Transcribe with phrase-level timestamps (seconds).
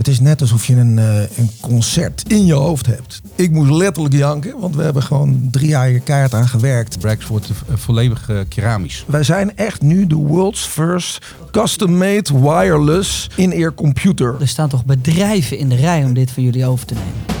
[0.00, 3.20] Het is net alsof je een, eh, een concert in je hoofd hebt.
[3.34, 6.98] Ik moest letterlijk janken, want we hebben gewoon drie jaar hier keihard aan gewerkt.
[6.98, 9.04] Brax wordt eh, volledig eh, keramisch.
[9.06, 14.36] Wij zijn echt nu de world's first custom-made wireless in-ear computer.
[14.40, 17.38] Er staan toch bedrijven in de rij om dit van jullie over te nemen.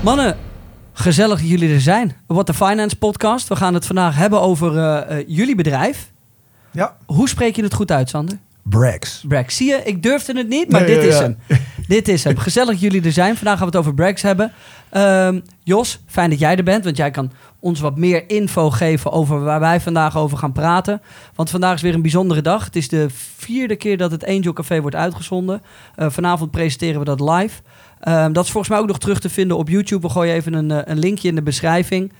[0.00, 0.36] Mannen,
[0.92, 2.16] gezellig dat jullie er zijn.
[2.26, 3.48] What the Finance podcast.
[3.48, 6.10] We gaan het vandaag hebben over eh, eh, jullie bedrijf.
[6.70, 8.38] Ja, Hoe spreek je het goed uit, Sander?
[8.62, 9.24] Brax.
[9.28, 9.56] Brax.
[9.56, 11.22] Zie je, ik durfde het niet, maar Nee, dit ja, is ja.
[11.22, 11.36] hem.
[11.88, 12.36] dit is hem.
[12.36, 13.36] Gezellig dat jullie er zijn.
[13.36, 14.52] Vandaag gaan we het over Brax hebben.
[14.90, 19.12] Ehm, Jos, fijn dat jij er bent, want jij kan ons wat meer info geven
[19.12, 21.02] over waar wij vandaag over gaan praten.
[21.34, 22.64] Want vandaag is weer een bijzondere dag.
[22.64, 23.06] Het is de
[23.36, 25.62] vierde keer dat het Angel Café wordt uitgezonden.
[25.94, 27.60] Eh, vanavond presenteren we dat live.
[28.02, 30.06] Ehm, dat is volgens mij ook nog terug te vinden op YouTube.
[30.06, 32.12] We gooien even een, eh, een linkje in de beschrijving.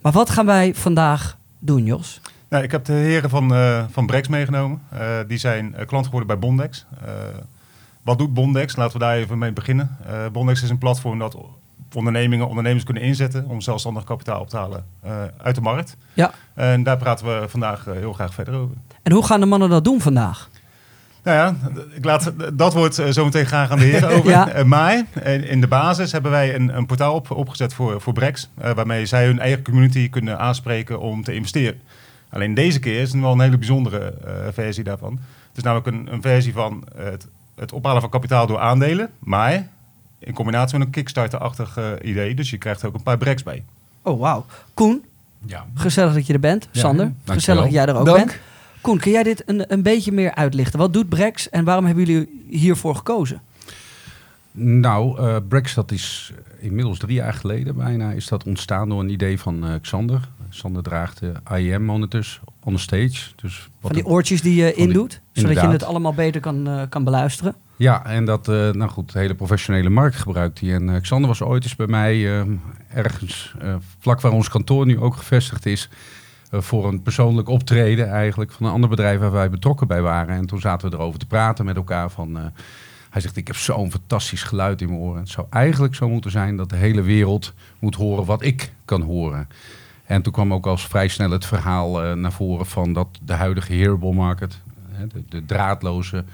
[0.00, 2.20] Maar wat gaan wij vandaag doen, Jos?
[2.48, 4.82] Nou, ik heb de heren van, eh van Brex meegenomen.
[4.90, 6.86] Eh, die zijn klant geworden bij Bondex.
[8.02, 8.76] Wat doet Bondex?
[8.76, 9.96] Laten we daar even mee beginnen.
[10.32, 11.36] Bondex is een platform dat
[11.94, 14.84] ondernemingen, ondernemers kunnen inzetten om zelfstandig kapitaal op te halen
[15.36, 15.96] uit de markt.
[16.14, 16.30] Ja.
[16.54, 18.76] En daar praten we vandaag heel graag verder over.
[19.02, 20.48] En hoe gaan de mannen dat doen vandaag?
[21.28, 24.30] Nou ja, ik laat, dat wordt eh, zometeen graag aan de heren over.
[24.30, 24.48] Ja.
[24.48, 28.12] Eh, maar eh, in de basis hebben wij een, een portaal op, opgezet voor, voor
[28.12, 28.48] Brex.
[28.54, 31.80] waarmee zij hun eigen community kunnen aanspreken om te investeren.
[32.30, 35.12] Alleen deze keer is het wel een hele bijzondere eh, versie daarvan.
[35.48, 39.10] Het is namelijk een, een versie van het, het ophalen van kapitaal door aandelen.
[39.18, 39.68] Maar
[40.18, 42.34] in combinatie met een Kickstarter-achtig idee.
[42.34, 43.64] Dus je krijgt er ook een paar Brex bij.
[44.02, 44.44] Oh, wauw.
[44.74, 45.04] Koen,
[45.46, 45.66] Ja.
[45.74, 46.68] gezellig dat je er bent.
[46.72, 48.26] Ja, Sander, gezellig dat jij er ook Dank.
[48.26, 48.38] bent.
[48.88, 50.78] Koen, kun jij dit een, een beetje meer uitlichten?
[50.78, 53.40] Wat doet Brex en waarom hebben jullie hiervoor gekozen?
[54.52, 59.08] Nou, eh Brax, dat is inmiddels drie jaar geleden bijna, is dat ontstaan door een
[59.08, 60.28] idee van eh, Xander.
[60.50, 63.30] Xander draagt de IEM monitors on stage.
[63.36, 66.68] Dus wat Van die oortjes die je die- indoet, zodat je het allemaal beter kan,
[66.68, 67.54] eh, kan beluisteren.
[67.76, 70.74] Ja, en dat, nou goed, de hele professionele markt gebruikt hij.
[70.74, 72.44] En Xander was ooit eens bij mij
[72.94, 73.54] ergens,
[73.98, 75.88] vlak waar ons kantoor nu ook gevestigd is,
[76.50, 80.34] voor een persoonlijk optreden eigenlijk van een ander bedrijf waar wij betrokken bij waren.
[80.34, 82.38] En toen zaten we erover te praten met elkaar van...
[82.38, 82.44] eh,
[83.10, 85.20] hij zegt, ik heb zo'n fantastisch geluid in mijn oren.
[85.20, 89.02] Het zou eigenlijk zo moeten zijn dat de hele wereld moet horen wat ik kan
[89.02, 89.48] horen.
[90.04, 93.32] En toen kwam ook al vrij snel het verhaal eh, naar voren van dat de
[93.32, 94.60] huidige hearable market,
[95.28, 96.24] de, draadloze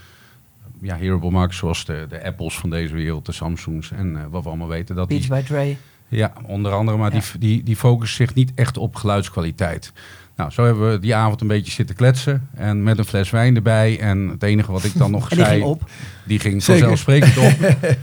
[0.80, 4.42] ja, hearable market, zoals de, de Apples van deze wereld, de Samsungs en eh, wat
[4.42, 4.96] we allemaal weten.
[4.96, 5.76] Dat die, by Dre.
[6.16, 7.20] Ja, onder andere, maar Ja.
[7.20, 9.92] die, die, die focussen zich niet echt op geluidskwaliteit.
[10.36, 13.56] Nou, zo hebben we die avond een beetje zitten kletsen en met een fles wijn
[13.56, 14.00] erbij.
[14.00, 15.90] En het enige wat ik dan nog die zei, ging op.
[16.24, 17.52] die ging vanzelfsprekend op.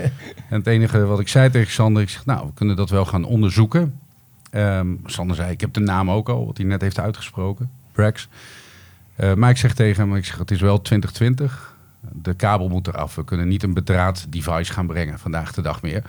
[0.49, 3.05] en het enige wat ik zei tegen Sander, ik zeg, nou, we kunnen dat wel
[3.05, 3.99] gaan onderzoeken.
[4.51, 8.27] Ehm, Sander zei, ik heb de naam ook al, wat hij net heeft uitgesproken, Brax.
[9.15, 11.75] Eh, maar ik zeg tegen hem, ik zeg, het is wel 2020.
[12.11, 13.15] De kabel moet eraf.
[13.15, 16.03] We kunnen niet een bedraad device gaan brengen vandaag de dag meer.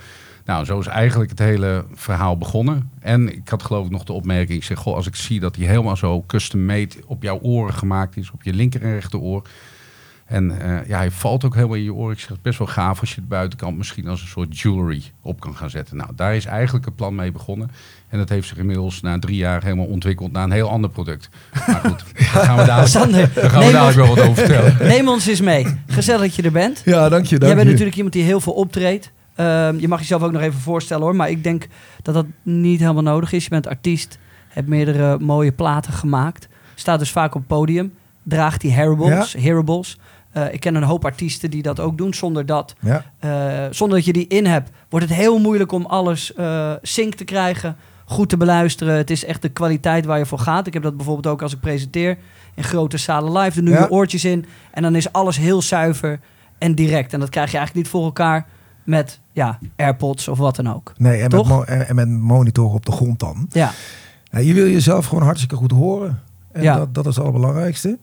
[0.45, 2.91] Nou, zo is eigenlijk het hele verhaal begonnen.
[3.01, 5.57] En ik had geloof ik nog de opmerking, ik zeg, goh, als ik zie dat
[5.57, 9.43] hij helemaal zo custom-made op jouw oren gemaakt is, op je linker en rechteroor.
[10.27, 12.13] En eh, ja, hij valt ook helemaal in je oren.
[12.13, 15.03] Ik zeg, het best wel gaaf als je de buitenkant misschien als een soort jewelry
[15.23, 15.97] op kan gaan zetten.
[15.97, 17.71] Nou, daar is eigenlijk het plan mee begonnen.
[18.09, 21.29] En dat heeft zich inmiddels na drie jaar helemaal ontwikkeld naar een heel ander product.
[21.67, 24.25] Maar goed, daar gaan we dadelijk, Sander, daar gaan we neem dadelijk ons, wel wat
[24.25, 24.77] over vertellen.
[24.97, 25.67] neem ons eens mee.
[25.87, 26.83] Gezellig dat je er bent.
[26.85, 27.39] Ja, dank je.
[27.39, 27.71] Dank Jij bent je.
[27.71, 29.13] natuurlijk iemand die heel veel optreedt.
[29.35, 31.17] Ehm, je mag jezelf ook nog even voorstellen hoor.
[31.17, 31.67] Maar ik denk
[32.03, 33.45] dat dat niet helemaal nodig is.
[33.45, 34.19] Je bent artiest.
[34.49, 36.49] Hebt meerdere mooie platen gemaakt.
[36.75, 37.95] Staat dus vaak op het podium.
[38.23, 39.33] Draagt die hearables.
[39.39, 39.99] hearables.
[40.31, 42.15] Eh, ik ken een hoop artiesten die dat ook doen.
[42.15, 43.05] Zonder dat, Ja.
[43.19, 47.15] eh, zonder dat je die in hebt, wordt het heel moeilijk om alles eh sync
[47.15, 47.77] te krijgen.
[48.05, 48.95] Goed te beluisteren.
[48.97, 50.67] Het is echt de kwaliteit waar je voor gaat.
[50.67, 52.19] Ik heb dat bijvoorbeeld ook als ik presenteer
[52.55, 53.55] in grote zalen live.
[53.57, 53.87] Dan doe je Ja.
[53.89, 54.45] oortjes in.
[54.71, 56.21] En dan is alles heel zuiver
[56.59, 57.13] en direct.
[57.13, 58.47] En dat krijg je eigenlijk niet voor elkaar
[58.85, 60.93] met ja, AirPods of wat dan ook.
[60.97, 63.47] Nee, en met, mo- en, met monitor op de grond dan.
[63.51, 63.71] Ja,
[64.31, 66.21] Ja, je wil jezelf gewoon hartstikke goed horen.
[66.53, 66.77] En Ja.
[66.77, 67.99] dat, dat is het allerbelangrijkste.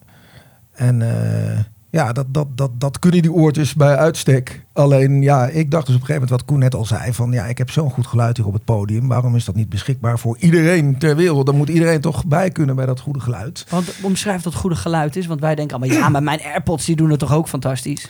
[0.73, 1.59] En eh,
[1.91, 4.65] ja, dat, dat, dat, dat kunnen die oortjes bij uitstek.
[4.73, 7.13] Alleen ja, ik dacht dus op een gegeven moment wat Koen net al zei.
[7.13, 9.07] Van ja, ik heb zo'n goed geluid hier op het podium.
[9.07, 11.45] Waarom is dat niet beschikbaar voor iedereen ter wereld?
[11.45, 13.65] Dan moet iedereen toch bij kunnen bij dat goede geluid.
[13.69, 15.25] want omschrijf dat goede geluid is.
[15.25, 18.07] Want wij denken allemaal, ja, maar mijn AirPods die doen het toch ook fantastisch.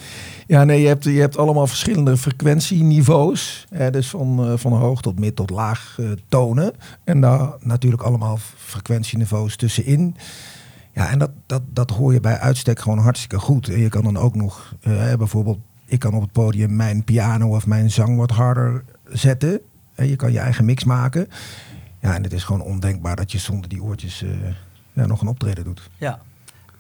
[0.48, 3.66] Ja, nee, je hebt, je hebt allemaal verschillende frequentieniveaus.
[3.70, 6.74] Hè, dus van, eh, van hoog tot mid tot laag eh, tonen.
[7.04, 10.16] En daar natuurlijk allemaal frequentieniveaus tussenin.
[10.94, 13.70] Ja, en dat, dat, dat hoor je bij uitstek gewoon hartstikke goed.
[13.70, 17.56] En je kan dan ook nog, eh, bijvoorbeeld, ik kan op het podium mijn piano
[17.56, 19.60] of mijn zang wat harder zetten.
[19.96, 21.28] En je kan je eigen mix maken.
[22.00, 24.30] Ja, en het is gewoon ondenkbaar dat je zonder die oortjes eh,
[24.94, 25.90] ja, nog een optreden doet.
[25.98, 26.20] Ja.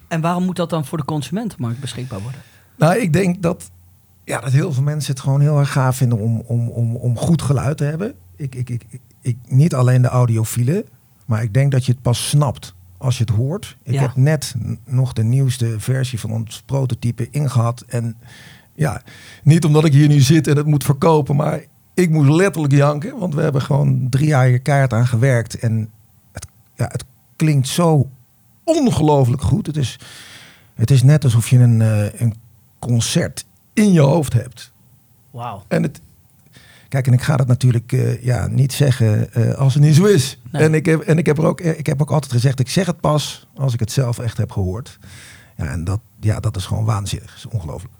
[0.07, 2.41] En waarom moet dat dan voor de consumentenmarkt beschikbaar worden?
[2.77, 3.69] Nou, ik denk dat,
[4.23, 7.17] ja, dat heel veel mensen het gewoon heel erg gaaf vinden om, om, om, om
[7.17, 8.15] goed geluid te hebben.
[8.35, 8.85] Ik, ik, ik,
[9.21, 10.85] ik, niet alleen de audiofielen,
[11.25, 13.78] maar ik denk dat je het pas snapt als je het hoort.
[13.84, 14.01] Ik Ja.
[14.01, 14.56] heb net
[14.86, 17.84] nog de nieuwste versie van ons prototype ingehad.
[17.88, 18.18] En
[18.74, 19.01] ja,
[19.44, 21.62] niet omdat ik hier nu zit en het moet verkopen, maar
[21.94, 23.19] ik moest letterlijk janken.
[23.19, 25.60] Want we hebben gewoon drie jaar hier keihard aan gewerkt.
[25.60, 25.90] En
[26.31, 27.04] het, ja, het
[27.36, 28.10] klinkt zo
[28.63, 29.68] ongelooflijk goed.
[29.68, 30.00] Het is,
[30.75, 32.36] het is net alsof je een, eh, een
[32.80, 34.72] concert in je hoofd hebt.
[35.31, 35.63] Wauw.
[35.68, 36.01] En het,
[36.89, 40.06] kijk, en ik ga dat natuurlijk eh, ja, niet zeggen eh, als het niet zo
[40.06, 40.39] is.
[40.51, 40.62] Nee.
[40.63, 42.86] En, ik heb, en ik, heb er ook, ik heb ook altijd gezegd, ik zeg
[42.86, 45.00] het pas als ik het zelf echt heb gehoord.
[45.57, 47.27] Ja, en dat, ja, dat is gewoon waanzinnig.
[47.27, 47.94] Dat is ongelooflijk.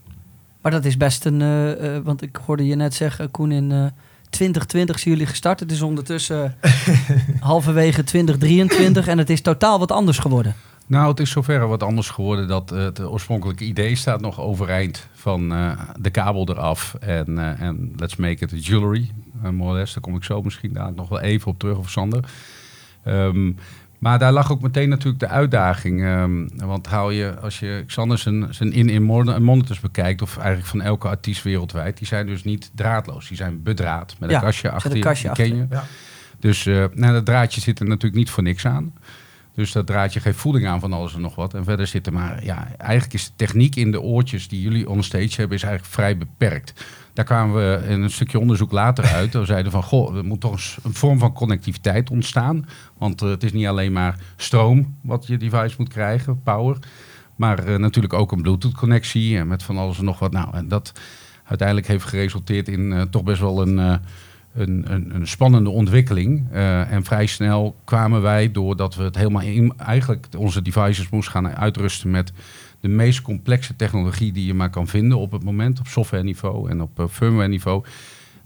[0.62, 1.42] Maar dat is best een...
[1.42, 3.86] eh, want ik hoorde je net zeggen, Koen, in eh
[4.30, 5.60] 2020 zijn jullie gestart.
[5.60, 6.56] Het is ondertussen
[7.40, 10.56] halverwege 2023 en het is totaal wat anders geworden.
[10.90, 15.08] Nou, het is zoverre wat anders geworden dat eh, het oorspronkelijke idee staat nog overeind
[15.14, 19.12] van eh, de kabel eraf en, eh, en let's make it a jewelry.
[19.44, 21.78] Uh, more or less, daar kom ik zo misschien daar nog wel even op terug
[21.78, 22.24] of Sander.
[23.04, 23.52] Ehm,
[24.00, 26.04] maar daar lag ook meteen natuurlijk de uitdaging.
[26.04, 30.68] ehm, want haal je, als je Xander zijn, zijn in-in mon- monitors bekijkt, of eigenlijk
[30.68, 33.28] van elke artiest wereldwijd, die zijn dus niet draadloos.
[33.28, 35.66] Die zijn bedraad met een Ja, kastje achter een kastje ken je.
[35.70, 35.84] Ja.
[36.40, 38.94] Dus eh, nou, dat draadje zit er natuurlijk niet voor niks aan.
[39.60, 41.54] Dus dat draadje geeft voeding aan van alles en nog wat.
[41.54, 44.90] En verder zit er maar, ja, eigenlijk is de techniek in de oortjes die jullie
[44.90, 46.86] onstage hebben, is eigenlijk vrij beperkt.
[47.14, 49.34] Daar kwamen we in een stukje onderzoek later uit.
[49.34, 52.68] We zeiden van, goh, er moet toch een vorm van connectiviteit ontstaan.
[52.98, 56.78] Want eh, het is niet alleen maar stroom wat je device moet krijgen, power.
[57.36, 60.32] Maar eh, natuurlijk ook een Bluetooth-connectie en met van alles en nog wat.
[60.32, 60.92] Nou, en dat
[61.44, 64.02] uiteindelijk heeft geresulteerd in eh, toch best wel een,
[64.60, 66.48] een, een, een spannende ontwikkeling.
[66.52, 71.34] Eh, en vrij snel kwamen wij, doordat we het helemaal in, eigenlijk onze devices moesten
[71.34, 72.32] gaan uitrusten met
[72.80, 76.70] de meest complexe technologie die je maar kan vinden op het moment, op software niveau
[76.70, 77.84] en op eh, firmware niveau.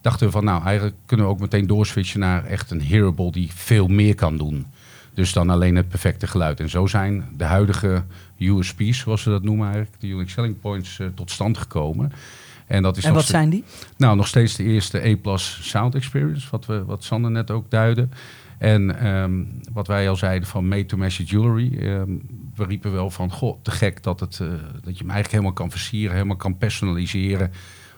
[0.01, 3.49] Dachten we van, nou, eigenlijk kunnen we ook meteen doorswitchen naar echt een hearable die
[3.53, 4.65] veel meer kan doen.
[5.13, 6.59] Dus dan alleen het perfecte geluid.
[6.59, 8.03] En zo zijn de huidige
[8.37, 12.11] USP's, zoals ze dat noemen eigenlijk, de Unique Selling Points, eh, tot stand gekomen.
[12.67, 13.63] En dat is En wat zijn die?
[13.97, 18.07] nou, nog steeds de eerste E-Plus Sound Experience, wat, we, wat Sander net ook duidde.
[18.57, 19.43] En ehm,
[19.73, 21.77] wat wij al zeiden van made-to-measure jewelry.
[21.77, 22.11] ehm,
[22.55, 25.53] we riepen wel van, goh, te gek dat, het, eh, dat je hem eigenlijk helemaal
[25.53, 27.51] kan versieren, helemaal kan personaliseren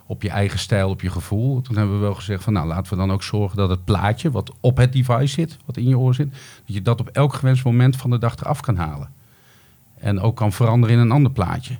[0.06, 1.62] op je eigen stijl, op je gevoel.
[1.62, 4.32] Toen hebben we wel gezegd van, nou, laten we dan ook zorgen dat het plaatje
[4.32, 6.32] wat op het device zit, wat in je oor zit,
[6.66, 9.10] dat je dat op elk gewenst moment van de dag eraf kan halen.
[9.96, 11.78] En ook kan veranderen in een ander plaatje.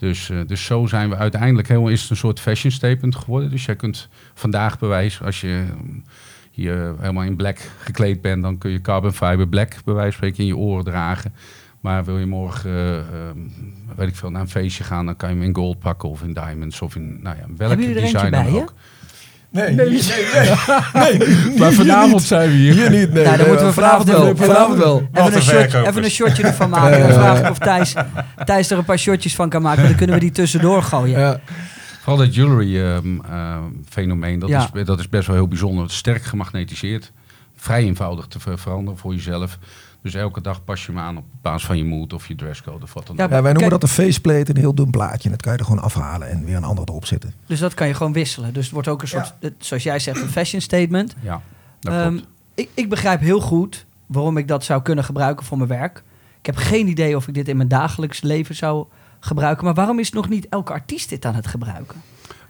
[0.00, 3.50] Dus, eh, dus zo zijn we uiteindelijk helemaal is het een soort fashion statement geworden.
[3.50, 6.04] Dus jij kunt vandaag bewijzen, als je mm,
[6.50, 10.12] hier helemaal in black gekleed bent, dan kun je carbon fiber black bij wijze van
[10.12, 11.34] spreken in je oren dragen.
[11.80, 13.04] Maar wil je morgen, eh, eh,
[13.96, 16.22] weet ik veel, naar een feestje gaan, dan kan je hem in gold pakken of
[16.22, 18.74] in diamonds of in, nou ja, welke design bij ook.
[19.50, 20.00] Nee, nee, nee.
[20.92, 21.18] nee.
[21.58, 22.72] Maar vanavond zijn we hier.
[22.72, 23.24] Hier niet, nee.
[23.24, 24.26] Nou, dan moeten we vanavond wel.
[24.28, 25.08] even- Vanavond wel.
[25.12, 26.98] Even een, even een shotje ervan maken.
[27.08, 27.94] Dan vraag ik of Thijs,
[28.44, 29.82] Thijs er een paar shotjes van kan maken.
[29.82, 31.18] Dan kunnen we die tussendoor gooien.
[31.20, 31.40] Ja.
[31.98, 34.70] Vooral dat jewelry ehm, ehm, fenomeen, dat, Ja.
[34.74, 35.90] is, dat is best wel heel bijzonder.
[35.90, 37.12] Sterk gemagnetiseerd.
[37.56, 39.58] Vrij eenvoudig te ver- veranderen voor jezelf.
[40.02, 42.82] Dus elke dag pas je hem aan op basis van je mood of je dresscode
[42.84, 43.30] of wat dan Ja, ook.
[43.30, 45.24] Ja, wij noemen Kijk- dat een faceplate, een heel dun plaatje.
[45.24, 47.34] En dat kan je er gewoon afhalen en weer een ander erop zetten.
[47.46, 48.52] Dus dat kan je gewoon wisselen.
[48.52, 51.14] Dus het wordt ook een soort, zoals jij zegt, een fashion statement.
[51.22, 51.40] Ja,
[51.80, 52.26] dat Ehm, klopt.
[52.54, 56.02] ik, ik begrijp heel goed waarom ik dat zou kunnen gebruiken voor mijn werk.
[56.40, 58.86] Ik heb geen idee of ik dit in mijn dagelijks leven zou
[59.20, 59.64] gebruiken.
[59.64, 61.96] Maar waarom is nog niet elke artiest dit aan het gebruiken?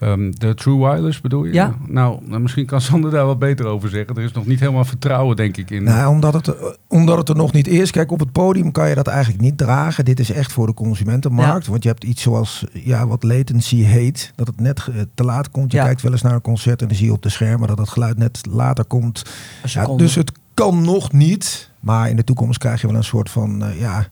[0.00, 1.52] Ehm, de True Wireless bedoel je?
[1.52, 1.74] Ja.
[1.86, 4.16] Nou, misschien kan Sander daar wat beter over zeggen.
[4.16, 5.82] Er is nog niet helemaal vertrouwen, denk ik, in.
[5.82, 7.90] Nou, omdat het, er- omdat het er nog niet is.
[7.90, 10.04] Kijk, op het podium kan je dat eigenlijk niet dragen.
[10.04, 11.66] Dit is echt voor de consumentenmarkt.
[11.66, 14.32] Want je hebt iets zoals ja, wat latency heet.
[14.36, 15.72] Dat het net ge- te laat komt.
[15.72, 15.84] Je Ja.
[15.84, 17.88] kijkt wel eens naar een concert en dan zie je op de schermen dat het
[17.88, 19.22] geluid net later komt.
[19.64, 21.70] Ja, dus het kan nog niet.
[21.80, 24.06] Maar in de toekomst krijg je wel een soort van eh, ja,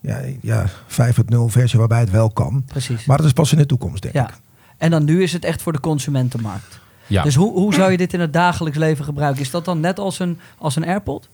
[0.00, 2.64] ja, ja, 5.0 versie waarbij het wel kan.
[2.66, 3.04] Precies.
[3.04, 4.28] Maar dat is pas in de toekomst, denk ja.
[4.28, 4.34] ik.
[4.78, 6.78] En dan nu is het echt voor de consumentenmarkt.
[7.06, 7.22] ja.
[7.22, 9.42] Dus hoe, hoe zou je dit in het dagelijks leven gebruiken?
[9.42, 11.28] Is dat dan net als een, als een AirPod?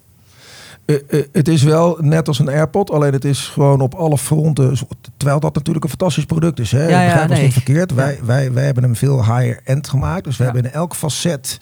[0.85, 4.19] Eh, eh, het is wel net als een AirPod, alleen het is gewoon op alle
[4.19, 4.77] fronten.
[5.17, 6.73] Terwijl dat natuurlijk een fantastisch product is.
[6.73, 6.83] Hè?
[6.89, 7.43] Ja, ja, Begrijp ons nee.
[7.45, 7.91] niet verkeerd.
[7.91, 7.97] Ja.
[7.97, 10.25] Wij, wij, wij hebben hem veel higher-end gemaakt.
[10.25, 10.51] Dus we Ja.
[10.53, 11.59] hebben in elk facet,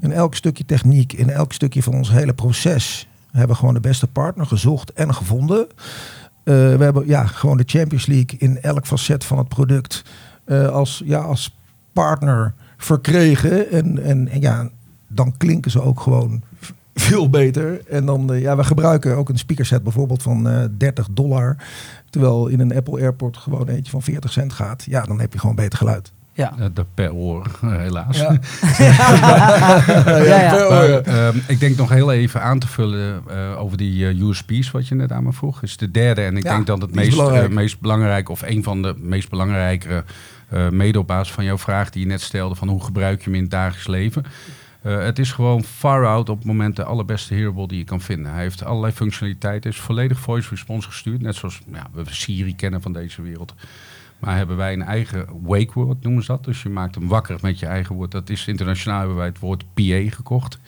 [0.00, 4.06] in elk stukje techniek, in elk stukje van ons hele proces, hebben gewoon de beste
[4.06, 5.66] partner gezocht en gevonden.
[6.48, 10.04] Eh, we hebben ja, gewoon de Champions League in elk facet van het product
[10.44, 11.56] eh, als, ja, als
[11.92, 13.70] partner verkregen.
[13.70, 14.68] En, en, ja,
[15.08, 16.42] dan klinken ze ook gewoon
[16.94, 17.86] veel beter.
[17.86, 21.56] En dan, eh, ja, we gebruiken ook een speakerset bijvoorbeeld van eh 30 dollar.
[22.10, 24.84] Terwijl in een Apple Airport gewoon eentje van 40 cent gaat.
[24.84, 26.12] Ja, dan heb je gewoon beter geluid.
[26.38, 26.52] Ja.
[26.58, 28.18] Eh, dat per oor, helaas.
[28.18, 28.30] Ja,
[28.78, 30.50] ja, ja.
[30.54, 31.00] per Maar, oor.
[31.00, 34.88] ehm, ik denk nog heel even aan te vullen eh, over die eh, USP's wat
[34.88, 35.62] je net aan me vroeg.
[35.62, 37.48] Is de derde en ik Ja, denk dat het meest, belangrijk.
[37.48, 40.04] eh, meest belangrijke of een van de meest belangrijke
[40.48, 43.24] eh mede op basis van jouw vraag die je net stelde van hoe gebruik je
[43.24, 44.24] hem in het dagelijks leven.
[44.82, 48.00] Eh, het is gewoon far out op het moment de allerbeste hearable die je kan
[48.00, 48.32] vinden.
[48.32, 51.22] Hij heeft allerlei functionaliteiten, is volledig voice response gestuurd.
[51.22, 53.54] Net zoals ja, we Siri kennen van deze wereld.
[54.18, 56.44] Maar hebben wij een eigen wake word, noemen ze dat.
[56.44, 58.10] Dus je maakt hem wakker met je eigen woord.
[58.10, 60.58] Dat is internationaal hebben wij het woord PA gekocht.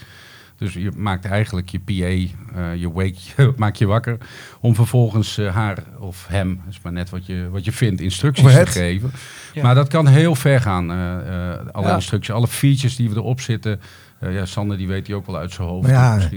[0.56, 4.16] Dus je maakt eigenlijk je PA, eh, je wake, maak je wakker.
[4.60, 8.54] Om vervolgens eh, haar of hem, is maar net wat je, wat je vindt, instructies
[8.54, 9.10] te geven.
[9.54, 9.62] Ja.
[9.62, 10.90] Maar dat kan heel ver gaan.
[10.90, 11.94] eh, eh, alle Ja.
[11.94, 13.80] instructies, alle features die we erop zitten.
[14.20, 15.82] Ja, Sander die weet die ook wel uit zijn hoofd.
[15.88, 16.28] Maar ja,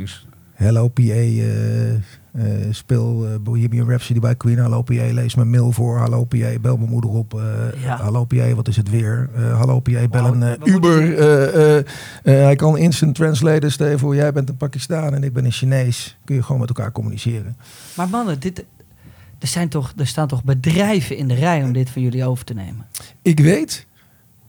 [0.53, 1.01] Hello PA,
[2.71, 4.57] speel eh, Bohemian Rhapsody bij Queen.
[4.59, 5.97] Hallo PA, lees mijn mail voor.
[5.97, 7.33] Hallo PA, bel mijn moeder op.
[7.33, 7.41] eh,
[7.83, 7.97] Ja.
[7.97, 9.29] Hallo PA, wat is het weer?
[9.35, 11.17] Eh, hallo PA, bel Wow, een eh, Uber.
[11.17, 11.85] eh, eh, eh,
[12.23, 13.71] hij kan instant translaten.
[13.71, 16.17] Stel je voor, jij bent een Pakistan en ik ben een Chinees.
[16.25, 17.57] Kun je gewoon met elkaar communiceren.
[17.95, 18.65] Maar mannen, dit,
[19.39, 22.45] er, zijn toch, er staan toch bedrijven in de rij om dit van jullie over
[22.45, 22.85] te nemen?
[23.21, 23.85] Ik weet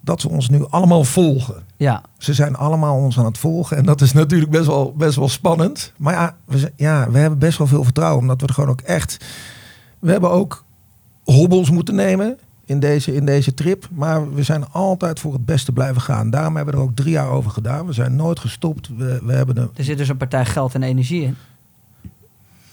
[0.05, 1.63] dat ze ons nu allemaal volgen.
[1.77, 3.77] Ja, Ze zijn allemaal ons aan het volgen.
[3.77, 5.93] En dat is natuurlijk best wel, best wel spannend.
[5.97, 8.21] Maar ja we, ja, we hebben best wel veel vertrouwen.
[8.21, 9.25] Omdat we er gewoon ook echt...
[9.99, 10.65] We hebben ook
[11.25, 13.89] hobbels moeten nemen in deze, in deze trip.
[13.93, 16.31] Maar we zijn altijd voor het beste blijven gaan.
[16.31, 17.87] Daarom hebben we er ook drie jaar over gedaan.
[17.87, 18.89] We zijn nooit gestopt.
[18.97, 19.69] We, we hebben de...
[19.75, 21.37] er zit dus een partij geld en energie in.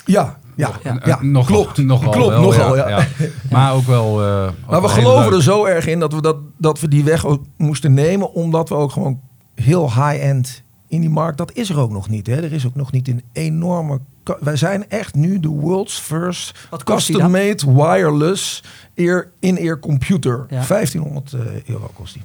[0.06, 1.02] Ja, ja, Ja.
[1.06, 1.20] ja.
[1.22, 1.78] Nogal, klopt.
[1.84, 3.08] Nogal Klopt, wel, nogal, ja.
[3.52, 4.24] Maar ook wel...
[4.24, 5.34] eh, ook Maar we geloven leuk.
[5.34, 8.34] er zo erg in dat we, dat, dat we die weg ook moesten nemen.
[8.34, 9.20] Omdat we ook gewoon
[9.56, 11.38] heel high-end in die markt.
[11.38, 12.28] Dat is er ook nog niet.
[12.28, 12.36] Hè.
[12.36, 14.00] Er is ook nog niet een enorme.
[14.40, 18.64] Wij zijn echt nu de world's first custom-made wireless
[18.96, 20.46] ear, in-ear computer.
[20.50, 20.66] Ja.
[20.68, 22.22] 1500 eh, euro kost die.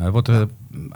[0.00, 0.42] Ja, hij wordt eh,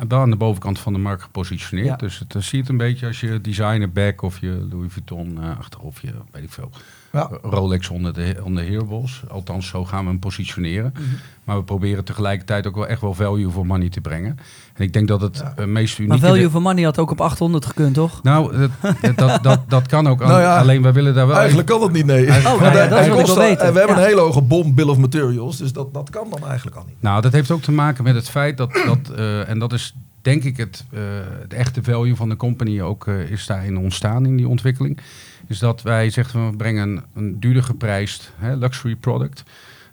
[0.08, 1.86] wel aan de bovenkant van de markt gepositioneerd.
[1.86, 1.96] Ja.
[1.96, 5.58] Dus het eh, ziet een beetje als je designer back of je Louis Vuitton eh,
[5.58, 6.70] achter of je, weet ik veel,
[7.14, 7.30] Ja.
[7.42, 9.22] Rolex onder de, onder de hearables.
[9.28, 10.92] Althans, zo gaan we hem positioneren.
[10.94, 11.02] Mhm.
[11.44, 14.38] Maar we proberen tegelijkertijd ook wel echt wel value for money te brengen.
[14.74, 15.52] En ik denk dat het Ja.
[15.56, 16.18] eh, meest unieke...
[16.20, 18.22] Maar value for money had ook op 800 gekund, toch?
[18.22, 20.18] Nou, dat, dat, dat, dat kan ook.
[20.26, 21.36] Nou ja, alleen wij willen daar wel...
[21.36, 22.26] Eigenlijk kan dat niet, nee.
[22.28, 23.66] Oh, nou ja, dat hij wil ik kost wel weten.
[23.66, 24.02] en We hebben Ja.
[24.02, 25.56] een hele hoge bom bill of materials.
[25.56, 26.96] Dus dat, dat kan dan eigenlijk al niet.
[27.00, 29.94] Nou, dat heeft ook te maken met het feit dat, dat eh, en dat is
[30.22, 31.00] denk ik het, eh,
[31.40, 34.98] het echte value van de company ook eh, is daarin ontstaan in die ontwikkeling.
[35.46, 39.42] Is dat wij zeggen, we brengen een, duurder geprijsd hè, luxury product.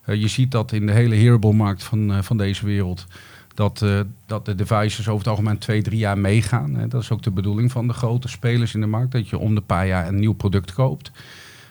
[0.04, 3.06] Eh, je ziet dat in de hele hearable markt van, eh, van deze wereld.
[3.54, 6.76] Dat, eh, dat de devices over het algemeen twee, drie jaar meegaan.
[6.76, 6.88] Hè.
[6.88, 9.12] Dat is ook de bedoeling van de grote spelers in de markt.
[9.12, 11.12] Dat je om de paar jaar een nieuw product koopt.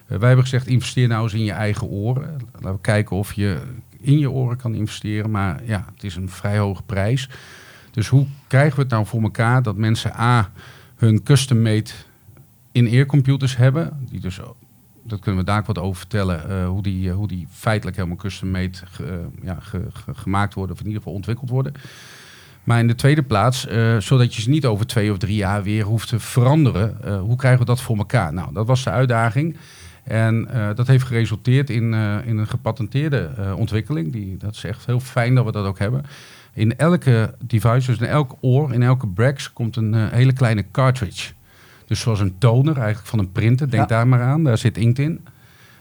[0.07, 2.41] Wij hebben gezegd, investeer nou eens in je eigen oren.
[2.53, 3.59] Laten we kijken of je
[4.01, 5.31] in je oren kan investeren.
[5.31, 7.29] Maar ja, het is een vrij hoge prijs.
[7.91, 10.51] Dus hoe krijgen we het nou voor elkaar dat mensen A,
[10.97, 11.91] hun custom-made
[12.73, 14.07] in-ear computers hebben.
[14.11, 14.41] Die dus,
[15.03, 16.49] dat kunnen we daar wat over vertellen.
[16.51, 19.07] eh, hoe, die, eh, hoe die feitelijk helemaal custom-made eh,
[19.43, 20.75] ja, ge- ge- gemaakt worden.
[20.75, 21.73] Of in ieder geval ontwikkeld worden.
[22.65, 23.67] Maar in de tweede plaats,
[23.99, 27.19] zodat je ze niet over twee of drie jaar weer hoeft te veranderen.
[27.21, 28.33] hoe krijgen we dat voor elkaar?
[28.33, 29.57] Nou, dat was de uitdaging.
[30.03, 34.13] En dat heeft geresulteerd in, in een gepatenteerde ontwikkeling.
[34.13, 36.03] Die, dat is echt heel fijn dat we dat ook hebben.
[36.53, 41.33] In elke device, dus in elk oor, in elke Brax, komt een hele kleine cartridge.
[41.91, 43.71] Dus zoals een toner eigenlijk van een printer.
[43.71, 43.89] Denk Ja.
[43.89, 45.25] daar maar aan, daar zit inkt in.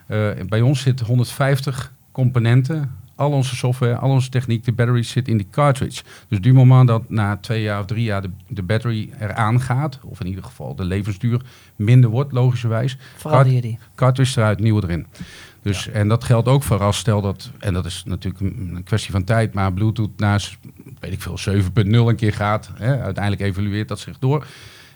[0.07, 2.95] Eh, bij ons zitten 150 componenten.
[3.15, 6.03] Al onze software, al onze techniek, de battery zit in die cartridge.
[6.27, 9.99] Dus du moment dat na twee jaar of drie jaar de, de battery eraan gaat,
[10.03, 11.41] of in ieder geval de levensduur
[11.75, 13.79] minder wordt, logischerwijs, Verander je die?
[13.95, 15.05] cartridge eruit, nieuwe erin.
[15.61, 19.11] Dus, En dat geldt ook voor als stel dat, en dat is natuurlijk een, kwestie
[19.11, 20.57] van tijd, maar Bluetooth naast,
[20.99, 22.69] weet ik veel, 7.0 een keer gaat.
[22.73, 24.45] Hè, uiteindelijk evalueert dat zich door,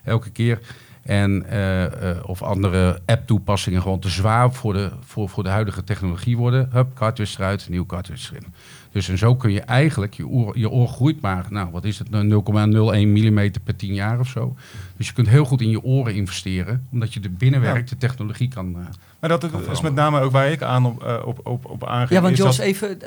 [0.03, 0.59] elke keer.
[1.03, 5.83] En, eh, eh, of andere app-toepassingen gewoon te zwaar voor de, voor, voor de huidige
[5.83, 6.69] technologie worden.
[6.71, 8.53] Hup, cartridge eruit, nieuw cartridge erin.
[8.91, 11.99] Dus en zo kun je eigenlijk, je oor, je oor groeit maar, nou wat is
[11.99, 14.55] het, nou, 0,01 mm per 10 jaar of zo.
[14.97, 18.75] Dus je kunt heel goed in je oren investeren, omdat je de binnenwerkte technologie kan...
[18.79, 18.85] eh,
[19.19, 21.81] Maar dat is met name ook waar ik aan op, op, op, op.
[22.09, 22.97] Ja, want Jos, dat- even,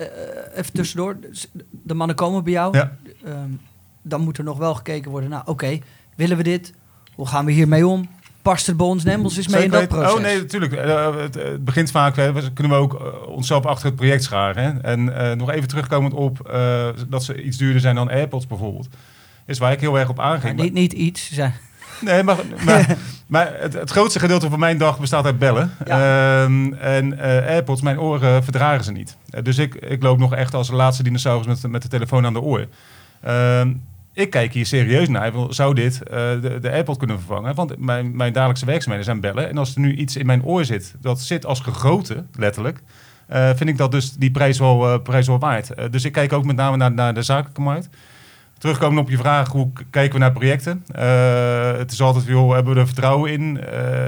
[0.59, 1.17] even tussendoor.
[1.31, 2.77] Dus De mannen komen bij jou.
[2.77, 2.97] Ja.
[3.25, 3.51] Ehm,
[4.03, 5.31] dan moet er nog wel gekeken worden.
[5.31, 5.79] Nou, oké,
[6.15, 6.73] willen we dit?
[7.17, 8.09] Hoe gaan we hiermee om?
[8.43, 9.05] Past het bij ons?
[9.05, 9.97] Ons eens mee in dat weten.
[9.97, 10.15] proces.
[10.15, 10.73] Oh nee, natuurlijk.
[10.73, 14.63] Eh, het, het begint vaak, we- kunnen we ook eh, onszelf achter het project scharen.
[14.65, 14.81] Hè?
[14.81, 18.89] En eh, nog even terugkomend op eh, dat ze iets duurder zijn dan AirPods bijvoorbeeld.
[19.47, 20.61] Is waar ik heel erg op Maar aanging.
[20.61, 21.33] niet, niet iets.
[21.33, 21.55] Zijn,
[22.01, 22.97] Nee, maar, maar,
[23.27, 25.71] maar het, het grootste gedeelte van mijn dag bestaat uit bellen.
[25.87, 29.17] Ehm, en eh, AirPods, mijn oren verdragen ze niet.
[29.31, 32.27] Eh, dus ik, ik loop nog echt als de laatste dinosaurus met, met de telefoon
[32.27, 32.67] aan de oor.
[34.17, 35.33] Ik kijk hier serieus naar.
[35.49, 37.55] Zou dit eh, de, de kunnen vervangen?
[37.55, 39.49] Want mijn, mijn dagelijkse werkzaamheden zijn bellen.
[39.49, 42.83] En als er nu iets in mijn oor zit, dat zit als gegoten, letterlijk.
[43.27, 45.93] eh, vind ik dat dus die prijs wel, eh, prijs wel waard.
[45.93, 47.89] Dus ik kijk ook met name naar, naar de zakelijke markt.
[48.59, 50.85] Terugkomen op je vraag, hoe kijken we naar projecten?
[51.79, 53.53] Het is altijd, joh, hebben we er vertrouwen in?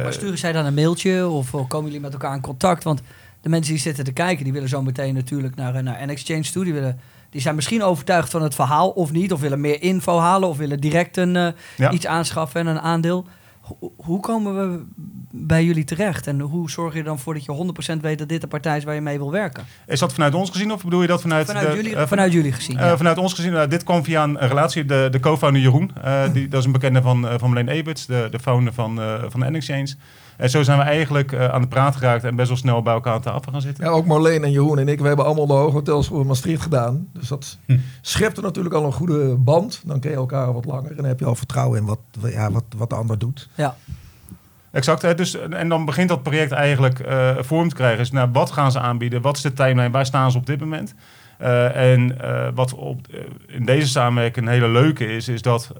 [0.02, 2.84] Maar sturen zij dan een mailtje of komen jullie met elkaar in contact?
[2.84, 3.02] Want
[3.40, 6.64] de mensen die zitten te kijken, die willen zo meteen natuurlijk naar, naar N-Exchange toe.
[6.64, 9.32] Die, willen, die zijn misschien overtuigd van het verhaal of niet.
[9.32, 11.90] Of willen meer info halen of willen direct een, eh, Ja.
[11.90, 13.26] iets aanschaffen en een aandeel.
[13.60, 14.84] Ho- hoe komen we
[15.30, 16.26] bij jullie terecht?
[16.26, 18.84] En hoe zorg je dan voor dat je 100% weet dat dit de partij is
[18.84, 19.64] waar je mee wil werken?
[19.86, 21.46] Is dat vanuit ons gezien of bedoel je dat vanuit...
[21.46, 22.78] Vanuit, de- jullie, eh, vanuit jullie gezien.
[22.78, 22.96] Eh, ja.
[22.96, 24.84] vanuit ons gezien, eh, dit kwam via een, relatie.
[24.84, 25.90] De, de co-founder Jeroen,
[26.32, 29.94] die, dat is een bekende van, van Marleen Eberts, de, de founder van, van N-Exchange.
[30.38, 32.92] En zo zijn we eigenlijk eh, aan de praat geraakt en best wel snel bij
[32.94, 33.84] elkaar aan tafel gaan zitten.
[33.84, 37.08] Ja, ook Marleen en Jeroen en ik, we hebben allemaal de hooghotels voor Maastricht gedaan.
[37.12, 37.76] Dus dat Hm.
[38.00, 39.82] schepte natuurlijk al een goede band.
[39.86, 42.50] Dan ken je elkaar wat langer en dan heb je al vertrouwen in wat, ja,
[42.50, 43.48] wat, wat de ander doet.
[43.54, 43.76] ja.
[44.70, 45.16] Exact.
[45.16, 47.98] Dus, en dan begint dat project eigenlijk eh, vorm te krijgen.
[47.98, 49.22] Dus, nou, wat gaan ze aanbieden?
[49.22, 49.90] Wat is de timeline?
[49.90, 50.94] Waar staan ze op dit moment?
[51.38, 53.00] Eh, en eh, wat op,
[53.46, 55.72] in deze samenwerking een hele leuke is, is dat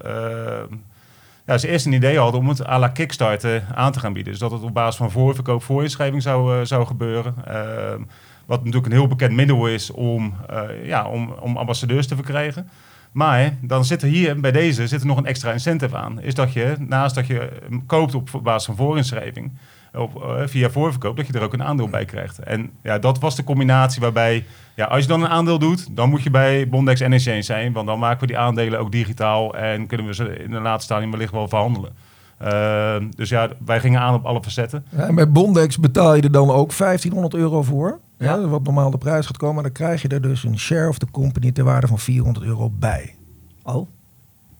[1.48, 4.32] ja, ze eerst een idee hadden om het à la Kickstarter aan te gaan bieden.
[4.32, 7.34] Dus dat het op basis van voorverkoop, voorinschrijving zou, eh, zou gebeuren.
[7.44, 8.04] Eh,
[8.46, 12.68] wat natuurlijk een heel bekend middel is om, eh, ja, om, om ambassadeurs te verkrijgen.
[13.12, 16.20] Maar dan zit er hier bij deze zit er nog een extra incentive aan.
[16.20, 19.52] Is dat je naast dat je hem koopt op basis van voorinschrijving,
[19.95, 22.38] op, eh, via voorverkoop, dat je er ook een aandeel bij krijgt.
[22.38, 26.09] En ja, dat was de combinatie waarbij, ja, als je dan een aandeel doet, dan
[26.09, 27.73] moet je bij Bondex en Exchange zijn.
[27.73, 30.85] Want dan maken we die aandelen ook digitaal en kunnen we ze in de laatste
[30.85, 31.92] stadium wellicht wel verhandelen.
[32.38, 34.85] Eh, dus ja, wij gingen aan op alle facetten.
[34.97, 38.00] Ja, en bij Bondex betaal je er dan ook 1500 euro voor.
[38.18, 38.35] Ja.
[38.35, 38.47] Ja.
[38.47, 39.62] wat normaal de prijs gaat komen.
[39.62, 42.70] Dan krijg je er dus een share of the company ter waarde van 400 euro
[42.70, 43.14] bij.
[43.62, 43.74] Oh.
[43.74, 43.87] Nou,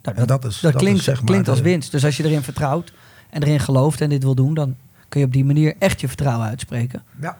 [0.03, 1.91] Ja, dat, dat is, dat dat klinkt, is zeg maar klinkt als winst.
[1.91, 2.93] Dus als je erin vertrouwt
[3.31, 4.77] en erin gelooft en dit wil doen, dan
[5.09, 7.03] kun je op die manier echt je vertrouwen uitspreken.
[7.21, 7.37] Ja.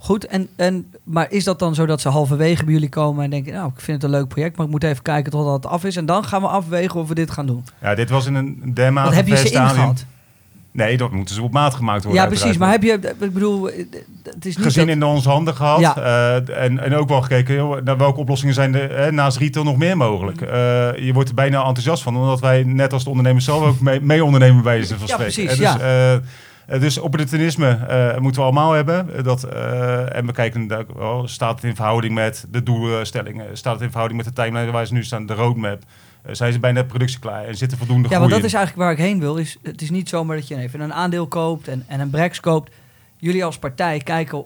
[0.00, 3.30] Goed, en, en, maar is dat dan zo dat ze halverwege bij jullie komen en
[3.30, 5.66] denken, nou, ik vind het een leuk project, maar ik moet even kijken totdat het
[5.66, 5.96] af is.
[5.96, 7.64] En dan gaan we afwegen of we dit gaan doen.
[7.82, 9.92] Ja, dit was in een dermate Wat heb je ze?
[10.72, 12.22] Nee, dat moeten ze op maat gemaakt worden.
[12.22, 12.44] Ja, precies.
[12.46, 12.80] uiteraard.
[12.82, 13.64] Maar heb je, ik bedoel,
[14.22, 15.80] het is niet gezien dat- in onze handen gehad.
[15.80, 15.96] Ja.
[15.96, 19.64] eh, en, en ook wel gekeken joh, naar welke oplossingen zijn er eh, naast retail
[19.64, 20.40] nog meer mogelijk.
[20.40, 20.50] Mhm.
[20.50, 23.80] Eh, je wordt er bijna enthousiast van, omdat wij net als de ondernemers zelf ook
[23.80, 25.34] mee, mee ondernemen bij ze van Ja, spreken.
[25.34, 26.20] precies, Eh, dus, ja.
[26.68, 29.16] Dus opportunisme eh, moeten we allemaal hebben.
[29.16, 33.56] Eh, Dat, eh, en we kijken wel, staat het in verhouding met de doelstellingen?
[33.56, 35.82] Staat het in verhouding met de timeline waar ze nu staan, de roadmap?
[36.22, 38.56] Eh, zijn ze bijna productie klaar en zit er voldoende Ja, groei want dat is
[38.56, 39.36] eigenlijk waar ik heen wil.
[39.36, 42.40] Is, het is niet zomaar dat je even een aandeel koopt en, en een Brex
[42.40, 42.72] koopt.
[43.16, 44.44] Jullie als partij kijken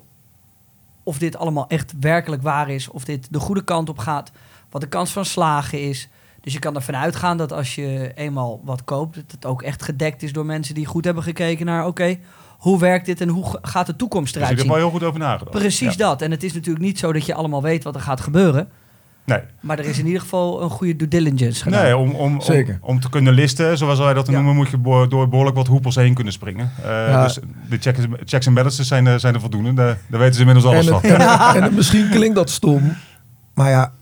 [1.02, 2.88] of dit allemaal echt werkelijk waar is.
[2.88, 4.32] Of dit de goede kant op gaat.
[4.70, 6.08] Wat de kans van slagen is.
[6.42, 9.14] Dus je kan ervan uitgaan dat als je eenmaal wat koopt...
[9.14, 11.86] dat het ook echt gedekt is door mensen die goed hebben gekeken naar...
[11.86, 12.16] oké,
[12.58, 14.80] hoe werkt dit en hoe gaat de toekomst Dus ik eruit heb er zien?
[14.82, 15.58] wel heel goed over nagedacht.
[15.58, 15.96] Precies Ja.
[16.08, 16.22] dat.
[16.22, 18.68] En het is natuurlijk niet zo dat je allemaal weet wat er gaat gebeuren.
[19.24, 19.38] Nee.
[19.60, 21.82] Maar er is in ieder geval een goede due diligence gedaan.
[21.82, 22.78] Nee, om, om, om, Zeker.
[22.80, 24.32] om te kunnen listen, zoals wij dat Ja.
[24.32, 26.70] noemen, moet je door behoorlijk wat hoepels heen kunnen springen.
[26.82, 27.22] Eh, Ja.
[27.22, 29.74] Dus de checks, checks en balances zijn, er- zijn er voldoende.
[29.74, 31.02] Daar, daar weten ze inmiddels alles En, van.
[31.02, 32.92] en, het- en het- misschien klinkt dat stom.
[33.54, 33.92] Maar ja,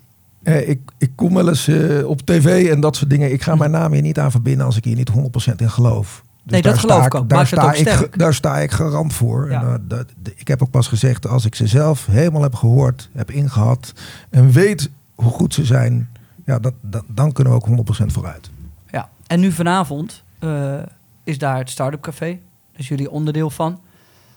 [0.50, 3.32] eh, ik, ik kom wel eens eh, op tv en dat soort dingen.
[3.32, 6.24] Ik ga mijn naam hier niet aan verbinden als ik hier niet 100% in geloof.
[6.42, 7.28] Dus Nee, dat geloof ik ook.
[7.28, 9.50] Daar sta, ik, daar sta ik garant voor.
[9.50, 9.60] Ja.
[9.60, 13.08] En, eh, dat, ik heb ook pas gezegd, als ik ze zelf helemaal heb gehoord,
[13.12, 13.92] heb ingehad
[14.30, 16.08] en weet hoe goed ze zijn,
[16.46, 18.50] ja, dat, dat, dan kunnen we ook 100% vooruit.
[18.90, 20.22] Ja, en nu vanavond
[21.24, 22.26] is daar het Startup Café.
[22.26, 23.80] Daar is jullie onderdeel van.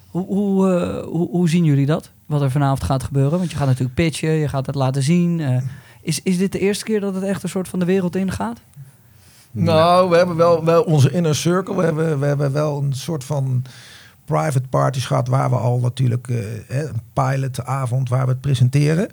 [0.10, 0.66] Hoe, hoe,
[1.04, 2.12] hoe, hoe zien jullie dat?
[2.26, 3.38] Wat er vanavond gaat gebeuren?
[3.38, 5.42] Want je gaat natuurlijk pitchen, je gaat het laten zien.
[6.04, 8.60] Is, is dit de eerste keer dat het echt een soort van de wereld ingaat?
[9.52, 11.76] Nou, we hebben wel, wel onze inner circle.
[11.76, 13.64] We hebben, we hebben wel een soort van
[14.26, 16.28] private parties gehad waar we al natuurlijk
[16.68, 19.10] hè, een pilotavond waar we het presenteren.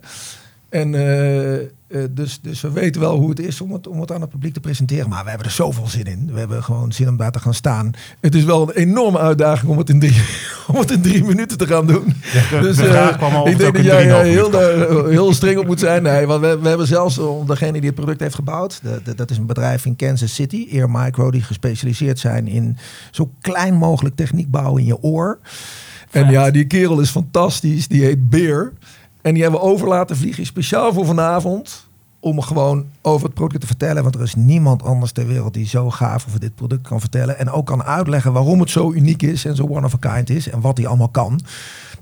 [0.70, 1.68] En eh, eh,
[2.10, 4.52] dus, dus we weten wel hoe het is om het, om het aan het publiek
[4.54, 5.08] te presenteren.
[5.08, 6.30] Maar we hebben er zoveel zin in.
[6.32, 7.90] We hebben gewoon zin om daar te gaan staan.
[8.20, 10.22] Het is wel een enorme uitdaging om het in drie,
[10.72, 12.14] om het in drie minuten te gaan doen.
[12.60, 15.06] Dus, de eh, vraag kwam al of ik het denk dat in 3,5 jij heel,
[15.08, 16.02] heel streng op moet zijn.
[16.02, 18.80] Nee, want we, we hebben zelfs om degene die het product heeft gebouwd.
[18.82, 22.76] de- de- dat is een bedrijf in Kansas City, Ear Micro, die gespecialiseerd zijn in
[23.10, 25.38] zo klein mogelijk techniek bouwen in je oor.
[26.10, 27.88] En ja, die kerel is fantastisch.
[27.88, 28.72] Die heet Beer.
[29.22, 31.88] En die hebben we over laten vliegen speciaal voor vanavond.
[32.22, 34.02] om gewoon over het product te vertellen.
[34.02, 37.38] Want er is niemand anders ter wereld die zo gaaf over dit product kan vertellen.
[37.38, 40.30] En ook kan uitleggen waarom het zo uniek is en zo one of a kind
[40.30, 40.48] is.
[40.48, 41.40] En wat hij allemaal kan.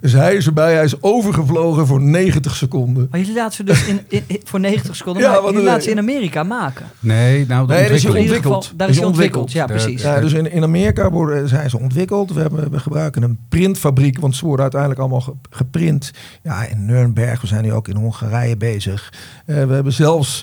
[0.00, 3.06] Dus hij is erbij, hij is overgevlogen voor 90 seconden.
[3.10, 5.82] Maar jullie laten ze dus in, in- in- voor 90 seconden, Ja, maar jullie laten
[5.82, 6.86] ze in Amerika maken.
[7.00, 8.18] Nee, nou, Nee, dat is In ontwikkeling.
[8.24, 8.78] ieder geval, ontwikkeld.
[8.78, 9.42] daar Is ontwikkeld.
[9.42, 9.80] ontwikkeld.
[9.80, 10.02] Ja, precies.
[10.02, 12.32] Ja, dus in, in Amerika worden, zijn ze ontwikkeld.
[12.32, 16.10] We, hebben, we gebruiken een printfabriek, want ze worden uiteindelijk allemaal ge- geprint.
[16.42, 19.12] Ja, in Nuremberg, we zijn nu ook in Hongarije bezig.
[19.46, 20.42] Eh, we hebben zelfs,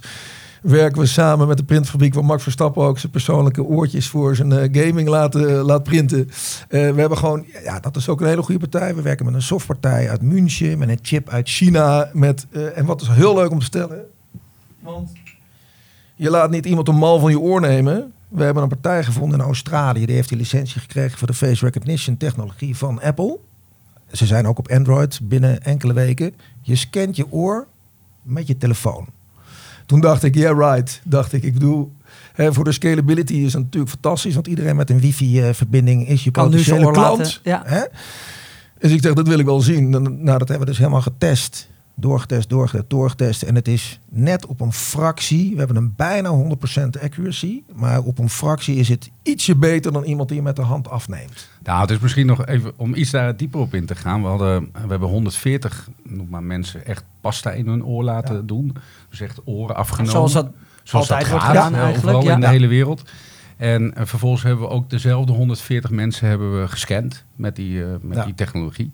[0.66, 4.52] werken we samen met de printfabriek waar Max Verstappen ook zijn persoonlijke oortjes voor zijn
[4.52, 6.28] eh, gaming laat, eh, printen.
[6.28, 6.30] Eh,
[6.70, 8.96] we hebben gewoon, ja, dat is ook een hele goede partij.
[8.96, 12.10] We werken met een softpartij uit München, met een chip uit China.
[12.14, 14.06] Met, en wat is heel leuk om te stellen,
[14.80, 15.12] want
[16.16, 18.14] je laat niet iemand een mal van je oor nemen.
[18.28, 20.06] We hebben een partij gevonden in Australië.
[20.06, 23.38] Die heeft die licentie gekregen voor de face recognition technologie van Apple.
[24.12, 26.34] Ze zijn ook op Android binnen enkele weken.
[26.62, 27.68] Je scant je oor
[28.22, 29.08] met je telefoon.
[29.86, 31.02] Toen dacht ik, yeah right.
[31.04, 31.94] Dacht ik, ik bedoel,
[32.34, 34.34] hè, voor de scalability is het natuurlijk fantastisch.
[34.34, 37.18] Want iedereen met een wifi-verbinding is je Kan nu potentiële oor klant.
[37.18, 37.62] laten, ja.
[37.66, 37.82] Hè?
[38.80, 39.90] Dus ik zeg, dat wil ik wel zien.
[39.90, 41.68] Nou, dat hebben we dus helemaal getest.
[41.98, 43.42] Doorgetest, doorgetest, doorgetest.
[43.44, 45.52] En het is net op een fractie.
[45.52, 47.62] We hebben een bijna 100% accuracy.
[47.76, 50.90] Maar op een fractie is het ietsje beter dan iemand die je met de hand
[50.90, 51.50] afneemt.
[51.64, 54.22] Nou, het is misschien nog even om iets daar dieper op in te gaan.
[54.22, 58.42] We, hadden, we hebben 140 noem maar, mensen echt pasta in hun oor laten Ja.
[58.42, 58.76] doen.
[59.10, 60.12] Dus echt oren afgenomen.
[60.12, 60.48] Zoals dat
[60.84, 62.34] Zoals altijd dat wordt gedaan eigenlijk, Overal ja.
[62.34, 62.52] in de Ja.
[62.52, 63.04] hele wereld.
[63.58, 67.90] En eh, vervolgens hebben we ook dezelfde 140 mensen hebben we gescand met die, eh,
[68.02, 68.26] met Ja.
[68.26, 68.92] die technologie.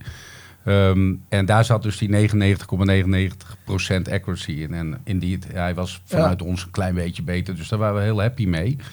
[0.66, 4.74] Ehm, en daar zat dus die 99,99% accuracy in.
[4.74, 7.56] En indeed, hij was vanuit ons een klein beetje beter.
[7.56, 8.76] Dus daar waren we heel happy mee.
[8.76, 8.86] Dus